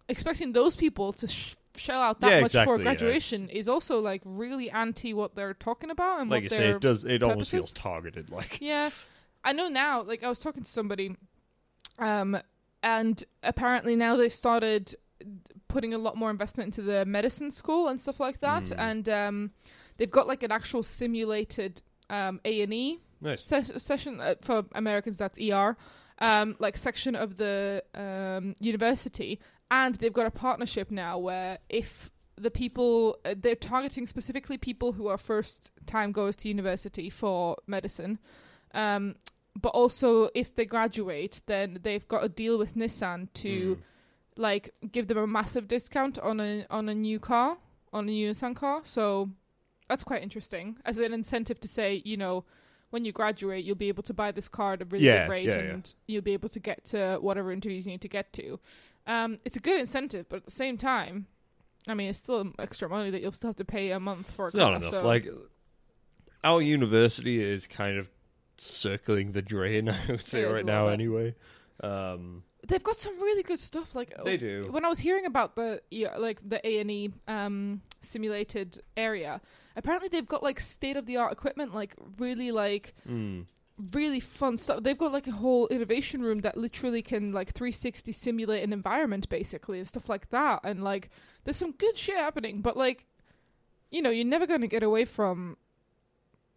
Expecting 0.09 0.53
those 0.53 0.77
people 0.77 1.13
to 1.15 1.27
sh- 1.27 1.57
shell 1.77 2.01
out 2.01 2.21
that 2.21 2.31
Yeah, 2.31 2.41
much 2.43 2.53
for 2.53 2.59
exactly, 2.61 2.79
yeah, 2.79 2.83
graduation 2.85 3.49
is 3.49 3.69
also 3.69 4.01
like 4.01 4.21
really 4.25 4.71
anti 4.71 5.15
what 5.15 5.35
they're 5.35 5.55
talking 5.55 5.91
about 5.91 6.21
and 6.21 6.31
like 6.31 6.43
you 6.43 6.47
what 6.47 6.51
say, 6.53 6.59
they're 6.59 6.77
it 6.77 6.83
does. 6.83 7.05
It 7.05 7.23
almost 7.23 7.51
feels 7.51 7.73
targeted. 7.73 8.31
Like 8.31 8.59
yeah, 8.61 8.91
I 9.43 9.53
know 9.53 9.69
now. 9.69 10.03
Like 10.03 10.23
I 10.23 10.29
was 10.29 10.39
talking 10.39 10.63
to 10.63 10.71
somebody, 10.71 11.17
um, 11.99 12.39
and 12.83 13.25
apparently 13.43 13.97
now 13.97 14.17
they've 14.17 14.33
started 14.33 14.95
putting 15.69 15.95
a 15.95 15.99
lot 15.99 16.17
more 16.17 16.31
investment 16.31 16.69
into 16.69 16.83
the 16.83 17.05
medicine 17.07 17.51
school 17.51 17.89
and 17.89 18.01
stuff 18.01 18.21
like 18.21 18.41
that, 18.41 18.65
Mm. 18.65 18.79
and 18.79 19.09
um, 19.09 19.51
they've 19.97 20.11
got 20.11 20.27
like 20.27 20.43
an 20.43 20.53
actual 20.53 20.83
simulated 20.83 21.83
um 22.11 22.41
A 22.45 22.63
and 22.63 22.75
E 22.75 23.01
nice. 23.21 23.43
se- 23.45 23.79
session 23.79 24.21
uh, 24.21 24.35
for 24.43 24.65
Americans. 24.75 25.19
That's 25.19 25.39
ER, 25.39 25.77
um, 26.19 26.57
like 26.59 26.77
section 26.77 27.15
of 27.17 27.37
the 27.37 27.83
um 27.95 28.55
university, 28.61 29.41
and 29.71 29.95
they've 29.97 30.13
got 30.13 30.27
a 30.27 30.31
partnership 30.31 30.91
now 30.91 31.19
where 31.19 31.59
if 31.69 32.11
the 32.37 32.51
people 32.51 33.19
uh, 33.25 33.35
they're 33.39 33.55
targeting 33.55 34.07
specifically 34.07 34.59
people 34.59 34.93
who 34.93 35.07
are 35.07 35.17
first 35.19 35.71
time 35.87 36.11
goers 36.13 36.35
to 36.37 36.49
university 36.49 37.09
for 37.09 37.57
medicine 37.69 38.19
um 38.75 39.15
but 39.63 39.69
also 39.69 40.29
if 40.35 40.53
they 40.57 40.65
graduate 40.65 41.41
then 41.47 41.79
they've 41.85 42.09
got 42.09 42.25
a 42.25 42.29
deal 42.29 42.59
with 42.59 42.75
Nissan 42.75 43.29
to 43.35 43.77
Mm. 43.77 43.81
like 44.37 44.75
give 44.91 45.07
them 45.07 45.17
a 45.19 45.29
massive 45.29 45.69
discount 45.69 46.19
on 46.19 46.41
a 46.41 46.67
on 46.71 46.89
a 46.89 46.95
new 46.95 47.21
car 47.21 47.57
on 47.93 48.09
a 48.09 48.11
new 48.11 48.33
Nissan 48.33 48.57
car 48.57 48.81
so 48.83 49.31
that's 49.89 50.05
quite 50.05 50.23
interesting 50.23 50.77
as 50.85 50.99
an 50.99 51.13
incentive 51.13 51.61
to 51.61 51.69
say 51.69 52.03
you 52.05 52.17
know 52.17 52.45
when 52.91 53.05
you 53.05 53.13
graduate 53.13 53.65
you'll 53.65 53.75
be 53.77 53.89
able 53.89 54.03
to 54.03 54.15
buy 54.15 54.31
this 54.31 54.49
car 54.49 54.75
at 54.75 54.83
a 54.83 54.85
really 54.85 55.05
Yeah, 55.05 55.25
good 55.27 55.31
rate 55.33 55.47
yeah, 55.49 55.55
yeah. 55.57 55.63
and 55.73 55.95
you'll 56.07 56.23
be 56.23 56.33
able 56.33 56.49
to 56.51 56.61
get 56.61 56.85
to 56.87 57.19
whatever 57.21 57.51
interviews 57.53 57.87
you 57.87 57.93
need 57.93 58.01
to 58.03 58.09
get 58.09 58.33
to 58.35 58.59
um, 59.07 59.39
it's 59.45 59.57
a 59.57 59.61
good 59.61 59.79
incentive, 59.79 60.31
but 60.31 60.37
at 60.37 60.45
the 60.47 60.51
same 60.51 60.79
time, 60.79 61.27
I 61.87 61.93
mean, 61.93 62.09
it's 62.09 62.19
still 62.21 62.51
extra 62.59 62.89
money 62.89 63.11
that 63.11 63.21
you'll 63.21 63.33
still 63.33 63.51
have 63.51 63.57
to 63.57 63.65
pay 63.67 63.91
a 63.91 64.01
month 64.01 64.31
for. 64.31 64.47
It's 64.47 64.55
a 64.55 64.57
not 64.57 64.73
enough. 64.77 64.91
so- 64.91 65.05
Like 65.05 65.29
our 66.43 66.63
university 66.63 67.43
is 67.43 67.67
kind 67.67 67.99
of 67.99 68.09
circling 68.57 69.33
the 69.33 69.43
drain. 69.43 69.89
I 69.91 69.99
would 70.09 70.25
say 70.25 70.41
It 70.41 70.45
is 70.47 70.51
a 70.51 70.55
right 70.55 70.65
now, 70.65 70.89
anyway. 70.89 71.35
Um, 71.83 72.45
they've 72.67 72.83
got 72.83 72.99
some 72.99 73.15
really 73.21 73.43
good 73.43 73.61
stuff. 73.61 73.95
Like 73.95 74.15
They 74.25 74.37
do. 74.39 74.69
When 74.71 74.85
I 74.85 74.89
was 74.89 74.99
hearing 74.99 75.27
about 75.27 75.55
the 75.57 75.83
yeah, 75.91 76.17
like 76.17 76.39
the 76.49 76.67
A 76.67 76.81
and 76.81 76.91
E 76.91 77.13
um, 77.29 77.83
simulated 78.01 78.81
area, 78.97 79.41
apparently 79.77 80.09
they've 80.09 80.27
got 80.29 80.43
like 80.43 80.61
state 80.61 80.97
of 80.97 81.07
the 81.07 81.17
art 81.17 81.33
equipment, 81.33 81.75
like 81.75 81.95
really 82.19 82.51
like 82.53 82.95
Mm. 83.09 83.47
really 83.93 84.21
fun 84.21 84.57
stuff. 84.57 84.83
They've 84.83 84.97
got 84.99 85.13
like 85.13 85.27
a 85.27 85.33
whole 85.33 85.67
innovation 85.69 86.23
room 86.23 86.41
that 86.43 86.57
literally 86.57 87.03
can 87.03 87.33
like 87.33 87.53
360 87.53 88.13
simulate 88.13 88.63
an 88.63 88.73
environment 88.73 89.29
basically 89.29 89.79
and 89.79 89.89
stuff 89.89 90.09
like 90.09 90.31
that. 90.31 90.61
And 90.65 90.85
like 90.85 91.11
there's 91.45 91.57
some 91.57 91.73
good 91.73 91.97
shit 91.97 92.17
happening, 92.17 92.61
but 92.61 92.77
like 92.77 93.07
you 93.91 94.01
know, 94.03 94.11
you're 94.11 94.25
never 94.27 94.47
going 94.47 94.61
to 94.61 94.67
get 94.67 94.83
away 94.83 95.05
from 95.05 95.57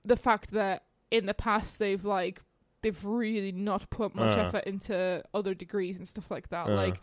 the 0.03 0.15
fact 0.15 0.51
that 0.51 0.83
in 1.11 1.25
the 1.25 1.33
past 1.33 1.79
they've 1.79 2.03
like 2.05 2.41
they've 2.81 3.03
really 3.03 3.51
not 3.51 3.89
put 3.89 4.13
much 4.15 4.37
Uh. 4.37 4.41
effort 4.41 4.63
into 4.65 5.23
other 5.33 5.53
degrees 5.55 5.97
and 5.97 6.07
stuff 6.07 6.29
like 6.29 6.49
that. 6.49 6.67
Uh. 6.67 6.75
Like 6.75 7.01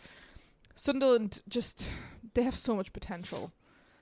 Sunderland 0.76 1.40
just 1.48 1.88
they 2.34 2.42
have 2.42 2.54
so 2.54 2.74
much 2.76 2.92
potential. 2.92 3.52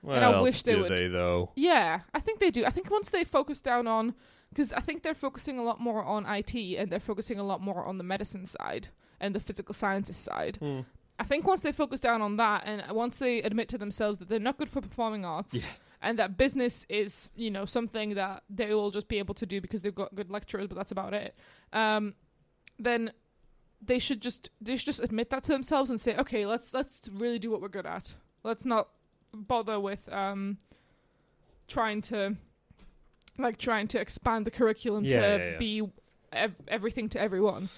Well, 0.03 0.15
And 0.17 0.25
I 0.25 0.41
wish 0.41 0.61
they 0.63 0.75
do 0.75 0.81
would- 0.83 0.97
they 0.97 1.07
though? 1.07 1.51
Yeah, 1.55 2.01
I 2.13 2.19
think 2.19 2.39
they 2.39 2.51
do. 2.51 2.65
I 2.65 2.69
think 2.69 2.91
once 2.91 3.09
they 3.09 3.23
focus 3.23 3.61
down 3.61 3.87
on, 3.87 4.13
because 4.49 4.71
I 4.73 4.81
think 4.81 5.01
they're 5.01 5.15
focusing 5.15 5.57
a 5.57 5.63
lot 5.63 5.79
more 5.79 6.03
on 6.03 6.25
IT 6.27 6.53
and 6.77 6.91
they're 6.91 6.99
focusing 6.99 7.39
a 7.39 7.43
lot 7.43 7.61
more 7.61 7.85
on 7.85 7.97
the 7.97 8.03
medicine 8.03 8.45
side 8.45 8.89
and 9.19 9.33
the 9.33 9.39
physical 9.39 9.73
sciences 9.73 10.17
side. 10.17 10.57
Hmm. 10.57 10.81
I 11.17 11.23
think 11.23 11.47
once 11.47 11.61
they 11.61 11.71
focus 11.71 11.99
down 11.99 12.21
on 12.21 12.35
that 12.37 12.63
and 12.65 12.83
once 12.91 13.17
they 13.17 13.41
admit 13.41 13.69
to 13.69 13.77
themselves 13.77 14.19
that 14.19 14.27
they're 14.29 14.39
not 14.39 14.57
good 14.57 14.69
for 14.69 14.81
performing 14.81 15.23
arts 15.25 15.53
Yeah. 15.53 15.65
and 16.01 16.19
that 16.19 16.37
business 16.37 16.85
is, 16.89 17.29
you 17.35 17.49
know, 17.49 17.65
something 17.65 18.15
that 18.15 18.43
they 18.49 18.73
will 18.73 18.91
just 18.91 19.07
be 19.07 19.19
able 19.19 19.35
to 19.35 19.45
do 19.45 19.61
because 19.61 19.81
they've 19.81 19.95
got 19.95 20.13
good 20.15 20.29
lecturers, 20.29 20.67
but 20.67 20.75
that's 20.75 20.91
about 20.91 21.13
it. 21.13 21.35
Um, 21.71 22.15
then 22.77 23.13
they 23.81 23.99
should 23.99 24.21
just 24.21 24.49
they 24.61 24.75
should 24.75 24.85
just 24.87 25.01
admit 25.01 25.29
that 25.29 25.43
to 25.43 25.51
themselves 25.51 25.89
and 25.89 25.99
say, 26.01 26.15
okay, 26.17 26.45
let's 26.45 26.73
let's 26.73 27.07
really 27.11 27.39
do 27.39 27.49
what 27.51 27.61
we're 27.61 27.69
good 27.69 27.85
at. 27.85 28.15
Let's 28.43 28.65
not 28.65 28.89
bother 29.33 29.79
with 29.79 30.11
um 30.11 30.57
trying 31.67 32.01
to 32.01 32.35
like 33.37 33.57
trying 33.57 33.87
to 33.89 33.99
expand 33.99 34.45
the 34.45 34.51
curriculum 34.51 35.03
Yeah, 35.03 35.15
to 35.15 35.43
yeah, 35.43 35.51
yeah. 35.51 35.57
be 35.57 35.81
ev- 36.31 36.55
everything 36.67 37.09
to 37.09 37.19
everyone. 37.19 37.69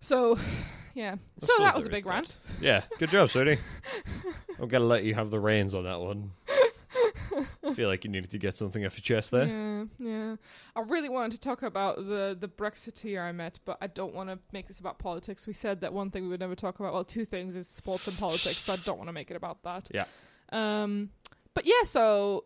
So, 0.00 0.38
yeah. 0.94 1.16
So 1.38 1.52
that 1.58 1.74
was 1.76 1.86
a 1.86 1.90
big 1.90 2.06
rant. 2.06 2.36
Yeah, 2.60 2.82
good 2.98 3.10
job, 3.10 3.30
Sody. 3.30 3.58
I'm 4.60 4.68
gonna 4.68 4.84
let 4.84 5.04
you 5.04 5.14
have 5.14 5.30
the 5.30 5.38
reins 5.40 5.74
on 5.74 5.84
that 5.84 6.00
one. 6.00 6.32
I 7.62 7.72
feel 7.74 7.88
like 7.88 8.04
you 8.04 8.10
needed 8.10 8.30
to 8.30 8.38
get 8.38 8.56
something 8.56 8.84
off 8.86 8.96
your 8.96 9.02
chest 9.02 9.30
there. 9.30 9.46
Yeah, 9.46 9.84
yeah. 9.98 10.36
I 10.74 10.80
really 10.80 11.08
wanted 11.10 11.32
to 11.32 11.40
talk 11.40 11.62
about 11.62 11.96
the 11.96 12.36
the 12.38 12.48
Brexiteer 12.48 13.22
I 13.22 13.32
met, 13.32 13.60
but 13.64 13.76
I 13.80 13.86
don't 13.86 14.14
want 14.14 14.30
to 14.30 14.38
make 14.52 14.66
this 14.68 14.80
about 14.80 14.98
politics. 14.98 15.46
We 15.46 15.52
said 15.52 15.80
that 15.82 15.92
one 15.92 16.10
thing 16.10 16.24
we 16.24 16.28
would 16.30 16.40
never 16.40 16.54
talk 16.54 16.80
about. 16.80 16.92
Well, 16.94 17.04
two 17.04 17.24
things 17.24 17.54
is 17.54 17.68
sports 17.68 18.08
and 18.08 18.16
politics, 18.18 18.58
so 18.58 18.72
I 18.72 18.76
don't 18.76 18.96
want 18.96 19.08
to 19.08 19.12
make 19.12 19.30
it 19.30 19.36
about 19.36 19.62
that. 19.64 19.88
Yeah. 19.92 20.04
Um, 20.52 21.10
but 21.54 21.64
yeah, 21.66 21.84
so 21.84 22.44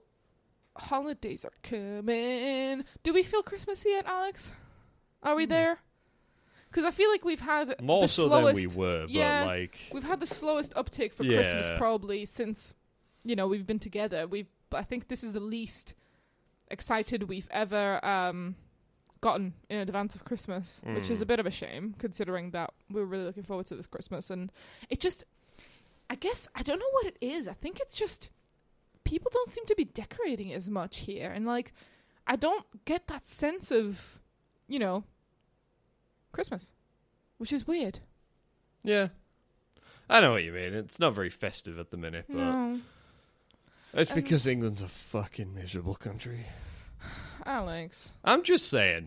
holidays 0.76 1.45
are 1.45 1.52
coming. 1.62 2.85
Do 3.02 3.12
we 3.12 3.23
feel 3.23 3.42
Christmassy 3.42 3.90
yet, 3.90 4.07
Alex? 4.07 4.52
Are 5.23 5.35
we 5.35 5.45
Hmm. 5.45 5.50
there? 5.50 5.78
Because 6.71 6.85
I 6.85 6.92
feel 6.92 7.11
like 7.11 7.25
we've 7.25 7.40
had 7.40 7.80
More 7.83 8.02
the 8.02 8.09
so 8.09 8.28
slowest, 8.28 8.57
than 8.57 8.71
we 8.71 8.76
were, 8.76 9.00
but 9.02 9.11
yeah. 9.11 9.45
like 9.45 9.76
We've 9.92 10.04
had 10.04 10.21
the 10.21 10.26
slowest 10.26 10.73
uptake 10.76 11.12
for 11.12 11.25
Christmas 11.25 11.69
probably 11.76 12.25
since 12.26 12.75
you 13.25 13.35
know 13.37 13.49
we've 13.49 13.66
been 13.66 13.80
together. 13.80 14.26
We've 14.26 14.47
I 14.73 14.85
think 14.85 15.09
this 15.09 15.25
is 15.25 15.33
the 15.33 15.40
least 15.40 15.95
excited 16.71 17.25
we've 17.28 17.49
ever 17.50 18.02
um, 18.07 18.54
gotten 19.21 19.54
in 19.69 19.78
advance 19.78 20.14
of 20.14 20.25
Christmas, 20.25 20.80
which 20.87 21.11
is 21.11 21.19
Mm. 21.19 21.23
a 21.23 21.26
bit 21.26 21.40
of 21.40 21.47
a 21.47 21.50
shame 21.50 21.95
considering 21.99 22.52
that 22.52 22.73
we 22.88 23.00
were 23.00 23.07
really 23.07 23.25
looking 23.25 23.42
forward 23.42 23.66
to 23.66 23.75
this 23.75 23.87
Christmas 23.88 24.30
and 24.30 24.52
it 24.88 25.00
just 25.00 25.25
I 26.11 26.17
guess 26.17 26.49
I 26.57 26.62
don't 26.62 26.79
know 26.81 26.90
what 26.90 27.07
it 27.07 27.17
is. 27.21 27.47
I 27.49 27.52
think 27.55 27.79
it's 27.81 27.97
just 27.97 28.29
people 29.05 29.31
don't 29.33 29.49
seem 29.49 29.64
to 29.67 29.75
be 29.76 29.85
decorating 29.85 30.52
as 30.52 30.69
much 30.69 30.99
here 30.99 31.31
and 31.31 31.47
like 31.47 31.73
I 32.26 32.37
don't 32.37 32.67
get 32.85 33.07
that 33.07 33.26
sense 33.29 33.71
of 33.71 34.21
you 34.69 34.79
know 34.81 35.05
Christmas, 36.33 36.73
which 37.38 37.52
is 37.52 37.67
weird. 37.67 38.00
yeah. 38.83 39.09
I 40.09 40.21
know 40.21 40.33
what 40.33 40.43
you 40.43 40.50
mean. 40.50 40.75
It's 40.75 40.99
not 40.99 41.14
very 41.14 41.31
festive 41.31 41.79
at 41.79 41.93
the 41.93 41.97
minute, 41.97 42.25
but 42.29 42.37
No. 42.37 42.81
it's 43.95 44.11
Um, 44.11 44.17
because 44.17 44.45
England's 44.45 44.81
a 44.81 44.88
fucking 44.88 45.55
miserable 45.55 45.95
country. 45.95 46.47
Alex. 47.47 48.11
I'm 48.25 48.43
just 48.43 48.69
saying. 48.69 49.07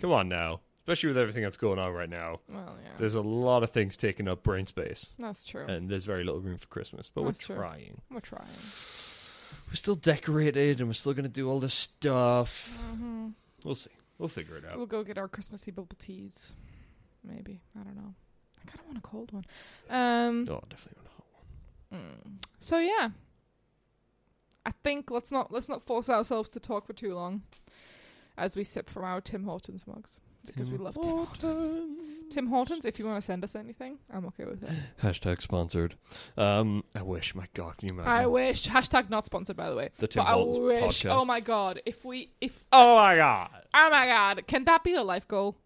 Come 0.00 0.12
on 0.12 0.28
now. 0.28 0.60
Especially 0.84 1.08
with 1.08 1.16
everything 1.16 1.42
that's 1.42 1.56
going 1.56 1.78
on 1.78 1.92
right 1.94 2.10
now. 2.10 2.40
Well, 2.46 2.76
yeah. 2.82 2.90
There's 2.98 3.14
a 3.14 3.22
lot 3.22 3.62
of 3.62 3.70
things 3.70 3.96
taking 3.96 4.28
up 4.28 4.42
brain 4.42 4.66
space. 4.66 5.08
That's 5.18 5.42
true. 5.42 5.64
And 5.64 5.88
there's 5.88 6.04
very 6.04 6.24
little 6.24 6.42
room 6.42 6.58
for 6.58 6.66
Christmas. 6.66 7.08
But 7.12 7.24
That's 7.24 7.48
we're 7.48 7.54
true. 7.54 7.62
trying. 7.64 8.00
We're 8.10 8.20
trying. 8.20 8.44
We're 9.68 9.76
still 9.76 9.94
decorated 9.94 10.80
and 10.80 10.88
we're 10.90 10.92
still 10.92 11.14
going 11.14 11.24
to 11.24 11.30
do 11.30 11.48
all 11.48 11.58
this 11.58 11.72
stuff. 11.72 12.68
hmm 12.90 13.28
We'll 13.64 13.76
see. 13.76 13.88
We'll 14.18 14.28
figure 14.28 14.58
it 14.58 14.66
out. 14.66 14.76
We'll 14.76 14.84
go 14.84 15.02
get 15.04 15.16
our 15.16 15.26
Christmassy 15.26 15.70
bubble 15.70 15.96
teas. 15.98 16.52
Maybe. 17.26 17.62
I 17.80 17.82
don't 17.82 17.96
know. 17.96 18.14
I 18.62 18.68
kind 18.70 18.80
of 18.80 18.86
want 18.86 18.98
a 18.98 19.00
cold 19.00 19.32
one. 19.32 19.44
Um. 19.88 20.46
Oh, 20.50 20.62
definitely 20.68 20.98
want 20.98 21.08
a 21.08 21.16
hot 21.16 21.26
one. 21.90 22.00
mm. 22.02 22.44
So 22.60 22.76
yeah. 22.76 23.08
I 24.66 24.72
think 24.82 25.10
let's 25.10 25.30
not 25.30 25.50
let's 25.50 25.70
not 25.70 25.86
force 25.86 26.10
ourselves 26.10 26.50
to 26.50 26.60
talk 26.60 26.86
for 26.86 26.92
too 26.92 27.14
long, 27.14 27.40
as 28.36 28.54
we 28.54 28.64
sip 28.64 28.90
from 28.90 29.04
our 29.04 29.22
Tim 29.22 29.44
Hortons 29.44 29.86
mugs 29.86 30.20
because 30.46 30.70
we 30.70 30.78
love 30.78 30.94
Tim 30.94 31.10
Hortons. 31.10 32.00
Tim 32.30 32.46
Hortons, 32.48 32.84
if 32.84 32.98
you 32.98 33.04
want 33.04 33.18
to 33.18 33.22
send 33.24 33.44
us 33.44 33.54
anything, 33.54 33.98
I'm 34.12 34.26
okay 34.26 34.44
with 34.44 34.62
it. 34.62 34.70
Hashtag 35.02 35.42
sponsored. 35.42 35.94
Um, 36.36 36.82
I 36.96 37.02
wish. 37.02 37.34
My 37.34 37.46
God, 37.54 37.76
can 37.76 37.88
you 37.88 37.94
imagine? 37.94 38.10
I 38.12 38.26
wish. 38.26 38.66
Hashtag 38.66 39.10
not 39.10 39.26
sponsored, 39.26 39.56
by 39.56 39.70
the 39.70 39.76
way. 39.76 39.90
The 39.98 40.08
Tim 40.08 40.24
but 40.24 40.30
I 40.30 40.32
Hortons 40.34 40.58
wish. 40.58 41.04
podcast. 41.04 41.20
Oh 41.20 41.24
my 41.24 41.40
god! 41.40 41.80
If 41.86 42.04
we 42.04 42.30
if 42.40 42.64
Oh 42.72 42.96
my 42.96 43.16
God. 43.16 43.50
Oh 43.74 43.88
my 43.90 44.06
god, 44.06 44.46
can 44.46 44.64
that 44.64 44.82
be 44.82 44.94
a 44.94 45.02
life 45.02 45.28
goal? 45.28 45.56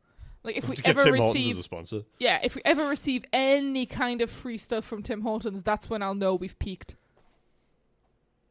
Like 0.44 0.56
if 0.56 0.68
we 0.68 0.76
to 0.76 0.82
get 0.82 0.90
ever 0.90 1.04
Tim 1.04 1.16
Hortons 1.16 1.36
as 1.36 1.46
receive 1.46 1.58
a 1.58 1.62
sponsor. 1.62 2.02
Yeah, 2.18 2.38
if 2.42 2.54
we 2.54 2.62
ever 2.64 2.86
receive 2.86 3.24
any 3.32 3.86
kind 3.86 4.20
of 4.20 4.30
free 4.30 4.56
stuff 4.56 4.84
from 4.84 5.02
Tim 5.02 5.22
Hortons, 5.22 5.62
that's 5.62 5.88
when 5.88 6.02
I'll 6.02 6.14
know 6.14 6.34
we've 6.34 6.58
peaked. 6.58 6.96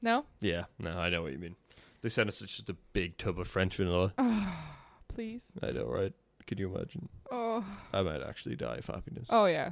No? 0.01 0.25
Yeah, 0.39 0.65
no, 0.79 0.91
I 0.91 1.10
know 1.10 1.24
what 1.24 1.34
you 1.34 1.39
mean. 1.39 1.55
They 2.01 2.10
sent 2.10 2.29
us 2.29 2.39
just 2.39 2.69
a 2.69 2.75
big 2.93 3.17
tub 3.17 3.39
of 3.39 3.48
French 3.48 3.77
vanilla. 3.77 4.13
Please. 5.17 5.47
I 5.63 5.71
know, 5.71 5.86
right? 5.86 6.13
Can 6.45 6.59
you 6.59 6.71
imagine? 6.71 7.09
Oh. 7.31 7.65
I 7.91 8.03
might 8.03 8.21
actually 8.21 8.55
die 8.55 8.75
of 8.75 8.86
happiness. 8.86 9.25
Oh 9.31 9.45
yeah. 9.45 9.71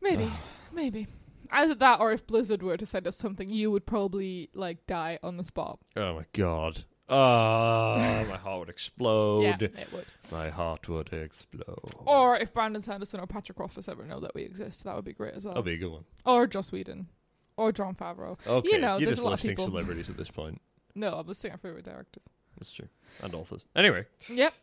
Maybe. 0.00 0.28
Ah. 0.30 0.40
Maybe. 0.72 1.08
Either 1.50 1.74
that 1.74 1.98
or 1.98 2.12
if 2.12 2.24
Blizzard 2.24 2.62
were 2.62 2.76
to 2.76 2.86
send 2.86 3.08
us 3.08 3.16
something, 3.16 3.48
you 3.48 3.68
would 3.72 3.86
probably 3.86 4.48
like 4.54 4.86
die 4.86 5.18
on 5.24 5.38
the 5.38 5.42
spot. 5.42 5.80
Oh 5.96 6.14
my 6.14 6.24
god. 6.32 6.84
Oh, 7.08 7.96
my 8.28 8.36
heart 8.36 8.60
would 8.60 8.68
explode. 8.68 9.42
Yeah, 9.42 9.56
it 9.60 9.92
would. 9.92 10.06
My 10.30 10.50
heart 10.50 10.88
would 10.88 11.12
explode. 11.12 11.92
Or 12.06 12.36
if 12.36 12.52
Brandon 12.52 12.80
Sanderson 12.80 13.18
or 13.18 13.26
Patrick 13.26 13.58
Rothfuss 13.58 13.88
ever 13.88 14.04
know 14.04 14.20
that 14.20 14.36
we 14.36 14.42
exist, 14.42 14.84
that 14.84 14.94
would 14.94 15.04
be 15.04 15.14
great 15.14 15.34
as 15.34 15.44
well. 15.44 15.54
That'll 15.54 15.64
be 15.64 15.74
a 15.74 15.78
good 15.78 15.90
one. 15.90 16.04
Or 16.24 16.46
Joss 16.46 16.70
Whedon. 16.70 17.08
Or 17.56 17.72
Jon 17.72 17.96
Favreau. 17.96 18.38
Okay, 18.46 18.78
know, 18.78 18.98
you're 18.98 19.06
there's 19.06 19.16
just 19.16 19.22
a 19.22 19.24
lot 19.24 19.32
of 19.32 19.40
listing 19.40 19.50
people. 19.50 19.64
celebrities 19.64 20.08
at 20.08 20.16
this 20.16 20.30
point. 20.30 20.60
No, 20.94 21.14
I'm 21.14 21.26
listing 21.26 21.50
our 21.50 21.58
favorite 21.58 21.84
directors. 21.84 22.22
That's 22.58 22.70
true. 22.70 22.88
And 23.22 23.34
authors. 23.34 23.66
Anyway, 23.74 24.06
Yep. 24.28 24.54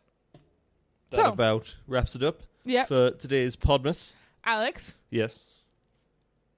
that 1.10 1.16
So- 1.16 1.32
about 1.32 1.74
wraps 1.86 2.14
it 2.14 2.22
up 2.22 2.42
Yep. 2.64 2.88
for 2.88 3.10
today's 3.12 3.56
Podmas. 3.56 4.14
Alex, 4.44 4.96
Yes. 5.10 5.38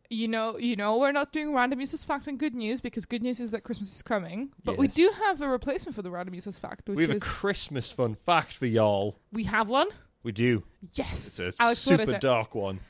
you 0.08 0.28
know, 0.28 0.58
you 0.58 0.76
know, 0.76 0.98
we're 0.98 1.12
not 1.12 1.32
doing 1.32 1.54
random 1.54 1.80
useless 1.80 2.04
fact 2.04 2.26
and 2.26 2.38
good 2.38 2.54
news 2.54 2.80
because 2.80 3.06
good 3.06 3.22
news 3.22 3.40
is 3.40 3.50
that 3.52 3.62
Christmas 3.62 3.94
is 3.94 4.02
coming. 4.02 4.52
But 4.64 4.76
we 4.76 4.88
do 4.88 5.02
Yes. 5.02 5.14
have 5.14 5.40
a 5.40 5.48
replacement 5.48 5.94
for 5.94 6.02
the 6.02 6.10
random 6.10 6.34
useless 6.34 6.58
fact, 6.58 6.88
which 6.88 6.96
we 6.96 7.02
have 7.04 7.10
a 7.12 7.14
is 7.16 7.22
Christmas 7.22 7.90
fun 7.90 8.14
fact 8.16 8.54
for 8.54 8.66
y'all. 8.66 9.16
we 9.32 9.44
have 9.44 9.68
one. 9.68 9.88
We 10.22 10.32
do. 10.32 10.64
Yes, 10.92 11.38
It's 11.40 11.58
a 11.58 11.62
Alex, 11.62 11.86
what 11.86 12.00
is 12.00 12.06
super 12.08 12.16
it? 12.16 12.20
dark 12.20 12.54
one. 12.54 12.80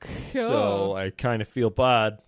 Cool. 0.00 0.42
So 0.48 0.96
I 0.96 1.10
kind 1.10 1.40
of 1.40 1.48
feel 1.48 1.70
bad. 1.70 2.20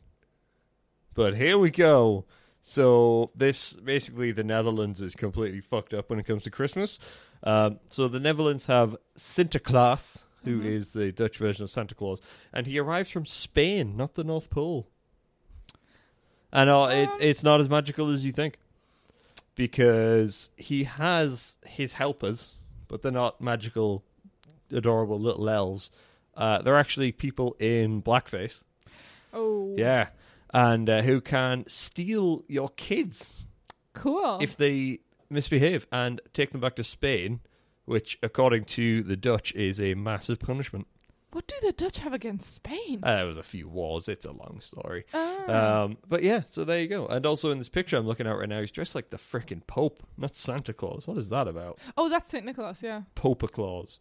But 1.15 1.37
here 1.37 1.59
we 1.59 1.71
go. 1.71 2.25
So 2.67 3.31
this 3.37 3.75
basically 3.75 4.33
the 4.33 4.43
Netherlands 4.43 5.03
is 5.03 5.15
completely 5.15 5.61
fucked 5.61 5.93
up 5.93 6.09
when 6.09 6.19
it 6.19 6.25
comes 6.27 6.45
to 6.45 6.51
Christmas. 6.51 6.99
Um, 7.43 7.79
so 7.91 8.09
the 8.09 8.19
Netherlands 8.19 8.65
have 8.67 8.97
Sinterklaas, 9.19 10.23
who 10.45 10.63
is 10.63 10.89
Mhm. 10.89 10.93
the 10.93 11.13
Dutch 11.13 11.37
version 11.37 11.63
of 11.65 11.71
Santa 11.71 11.95
Claus, 11.95 12.23
and 12.55 12.67
he 12.67 12.79
arrives 12.79 13.11
from 13.11 13.27
Spain, 13.27 13.99
not 13.99 14.15
the 14.15 14.25
North 14.25 14.49
Pole. 14.49 14.89
And 16.53 16.71
uh, 16.71 16.89
it, 16.91 17.11
it's 17.21 17.43
not 17.43 17.61
as 17.61 17.69
magical 17.69 18.11
as 18.11 18.25
you 18.25 18.33
think, 18.33 18.57
because 19.57 20.49
he 20.57 20.85
has 20.85 21.59
his 21.67 21.93
helpers, 21.93 22.55
but 22.89 23.03
they're 23.03 23.13
not 23.13 23.43
magical, 23.43 24.05
adorable 24.71 25.21
little 25.21 25.51
elves. 25.51 25.91
Uh, 26.35 26.63
they're 26.63 26.79
actually 26.79 27.13
people 27.13 27.57
in 27.59 28.01
blackface. 28.03 28.63
oh, 29.35 29.75
Yeah, 29.77 30.09
and 30.55 30.89
uh, 30.89 31.03
who 31.03 31.21
can 31.21 31.65
steal 31.67 32.45
your 32.49 32.69
kids 32.71 33.45
cool. 33.93 34.39
if 34.41 34.57
they 34.57 35.01
misbehave 35.29 35.87
and 35.91 36.21
take 36.33 36.53
them 36.53 36.61
back 36.61 36.77
to 36.77 36.85
Spain, 36.85 37.41
which, 37.85 38.19
according 38.23 38.65
to 38.65 39.03
the 39.03 39.17
Dutch, 39.17 39.53
is 39.55 39.81
a 39.81 39.95
massive 39.95 40.39
punishment. 40.39 40.87
what 41.33 41.49
do 41.49 41.57
the 41.61 41.73
Dutch 41.73 41.99
have 41.99 42.13
against 42.13 42.55
Spain? 42.55 43.01
Uh, 43.03 43.17
there 43.17 43.27
was 43.27 43.37
a 43.37 43.43
few 43.43 43.69
wars. 43.69 44.09
It's 44.09 44.25
a 44.25 44.31
long 44.31 44.61
story. 44.63 45.05
Ah. 45.13 45.83
Um, 45.83 45.99
but 46.09 46.23
yeah, 46.23 46.43
so 46.47 46.63
there 46.65 46.79
you 46.79 46.87
go. 46.87 47.07
And 47.09 47.27
also 47.27 47.51
in 47.51 47.59
this 47.59 47.69
picture 47.69 47.97
I'm 47.97 48.07
looking 48.07 48.29
at 48.29 48.39
right 48.39 48.49
now, 48.49 48.61
he's 48.61 48.71
dressed 48.71 48.95
like 48.95 49.11
the 49.11 49.19
frickin' 49.19 49.67
Pope, 49.67 50.05
not 50.17 50.37
Santa 50.37 50.73
Claus. 50.73 51.09
What 51.09 51.19
is 51.19 51.29
that 51.31 51.49
about? 51.49 51.79
oh, 51.97 52.09
that's 52.09 52.31
Saint 52.31 52.45
Nicholas. 52.45 52.81
Yeah. 52.81 53.03
Pope 53.17 53.51
Claus. 53.51 54.01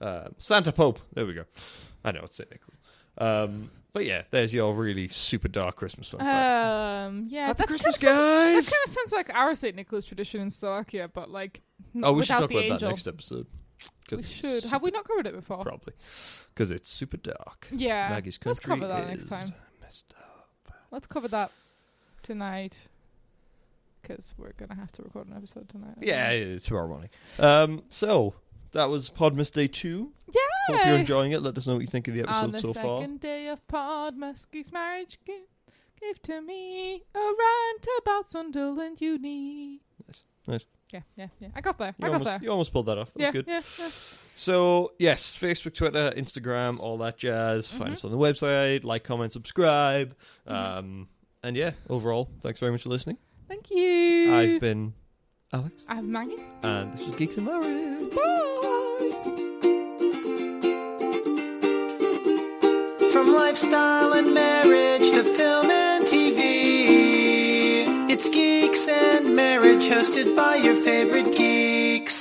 Um, 0.00 0.36
Santa 0.38 0.70
Pope. 0.70 1.00
There 1.12 1.26
we 1.26 1.34
go. 1.34 1.44
I 2.04 2.12
know 2.12 2.20
it's 2.22 2.36
St. 2.36 2.48
Nicholas. 2.48 2.78
Um, 3.18 3.70
but 3.98 4.06
yeah, 4.06 4.22
there's 4.30 4.54
your 4.54 4.72
really 4.74 5.08
super 5.08 5.48
dark 5.48 5.74
Christmas 5.74 6.08
fun 6.08 6.20
fact. 6.20 7.08
Um. 7.08 7.26
Yeah. 7.28 7.46
Happy 7.48 7.58
that 7.58 7.66
Christmas, 7.66 7.96
kinda 7.96 8.14
sounds- 8.14 8.54
guys! 8.54 8.64
That 8.66 8.72
kind 8.72 8.82
of 8.86 8.92
sounds 8.92 9.12
like 9.12 9.34
our 9.34 9.54
Saint 9.56 9.74
Nicholas 9.74 10.04
tradition 10.04 10.40
in 10.40 10.50
Slovakia, 10.50 11.08
but 11.12 11.30
like 11.30 11.62
oh, 12.02 12.12
we 12.12 12.22
should 12.22 12.36
talk 12.36 12.50
about 12.50 12.62
angel. 12.62 12.78
that 12.78 12.88
next 12.90 13.08
episode. 13.08 13.46
We 14.12 14.22
should. 14.22 14.64
Have 14.64 14.82
we 14.82 14.90
not 14.92 15.04
covered 15.04 15.26
it 15.26 15.34
before? 15.34 15.64
Probably. 15.64 15.94
Because 16.54 16.70
it's 16.70 16.90
super 16.90 17.16
dark. 17.16 17.66
Yeah. 17.72 18.08
Maggie's 18.10 18.38
let's 18.44 18.60
country 18.60 18.86
cover 18.86 18.92
that 18.92 19.10
is 19.10 19.28
next 19.28 19.30
time. 19.30 19.54
messed 19.80 20.14
up. 20.18 20.72
Let's 20.92 21.06
cover 21.08 21.26
that 21.28 21.50
tonight. 22.22 22.88
Because 24.00 24.32
we're 24.38 24.52
gonna 24.52 24.76
have 24.76 24.92
to 24.92 25.02
record 25.02 25.26
an 25.26 25.36
episode 25.36 25.68
tonight. 25.68 25.96
Yeah, 26.00 26.58
tomorrow 26.60 26.86
morning. 26.88 27.10
Um, 27.38 27.82
so 27.88 28.34
that 28.72 28.86
was 28.86 29.10
Podmas 29.10 29.52
Day 29.52 29.66
2. 29.68 30.12
Yeah. 30.32 30.40
Hope 30.76 30.86
you're 30.86 30.96
enjoying 30.96 31.32
it. 31.32 31.40
Let 31.42 31.56
us 31.56 31.66
know 31.66 31.74
what 31.74 31.80
you 31.80 31.86
think 31.86 32.08
of 32.08 32.14
the 32.14 32.24
On 32.24 32.50
episode 32.50 32.52
the 32.52 32.60
so 32.60 32.72
far. 32.74 33.00
second 33.00 33.20
day 33.20 33.48
of 33.48 33.66
Podmusky's 33.68 34.72
marriage, 34.72 35.18
gi- 35.26 35.44
gave 36.00 36.20
to 36.22 36.40
me 36.42 37.02
a 37.14 37.18
rant 37.18 37.86
about 38.02 38.28
Sunderland 38.30 39.00
Uni. 39.00 39.80
Nice. 40.06 40.22
Nice. 40.46 40.64
Yeah, 40.92 41.00
yeah, 41.16 41.26
yeah. 41.40 41.48
I 41.54 41.60
got 41.60 41.76
there. 41.78 41.94
You 41.98 42.04
I 42.04 42.08
got 42.08 42.12
almost, 42.14 42.24
there. 42.30 42.38
you 42.42 42.50
almost 42.50 42.72
pulled 42.72 42.86
that 42.86 42.96
off. 42.98 43.12
That 43.14 43.20
Yeah, 43.20 43.26
was 43.28 43.32
good. 43.32 43.44
yeah, 43.48 43.60
yeah. 43.78 43.90
So, 44.34 44.92
yes, 44.98 45.36
Facebook, 45.36 45.74
Twitter, 45.74 46.12
Instagram, 46.16 46.78
all 46.78 46.96
that 46.98 47.18
jazz. 47.18 47.68
Find 47.68 47.90
Mhm. 47.90 47.92
us 47.94 48.04
on 48.04 48.10
the 48.10 48.16
website. 48.18 48.84
Like, 48.84 49.04
comment, 49.04 49.32
subscribe. 49.32 50.14
Mhm. 50.46 50.52
Um, 50.54 51.08
and 51.42 51.56
yeah, 51.56 51.72
overall, 51.90 52.30
thanks 52.42 52.60
very 52.60 52.72
much 52.72 52.82
for 52.82 52.90
listening. 52.90 53.18
Thank 53.48 53.70
you. 53.70 54.32
I've 54.34 54.60
been 54.60 54.94
Alex, 55.50 55.72
I'm 55.88 56.12
Maggie. 56.12 56.36
and 56.62 56.92
this 56.92 57.08
is 57.08 57.14
Geeks 57.16 57.36
and 57.38 57.46
Marriage. 57.46 58.12
From 63.12 63.32
lifestyle 63.32 64.12
and 64.12 64.34
marriage 64.34 65.10
to 65.10 65.22
film 65.24 65.70
and 65.70 66.04
TV, 66.04 66.40
it's 68.10 68.28
Geeks 68.28 68.88
and 68.88 69.34
Marriage 69.34 69.86
hosted 69.88 70.36
by 70.36 70.56
your 70.56 70.76
favorite 70.76 71.34
geeks. 71.34 72.17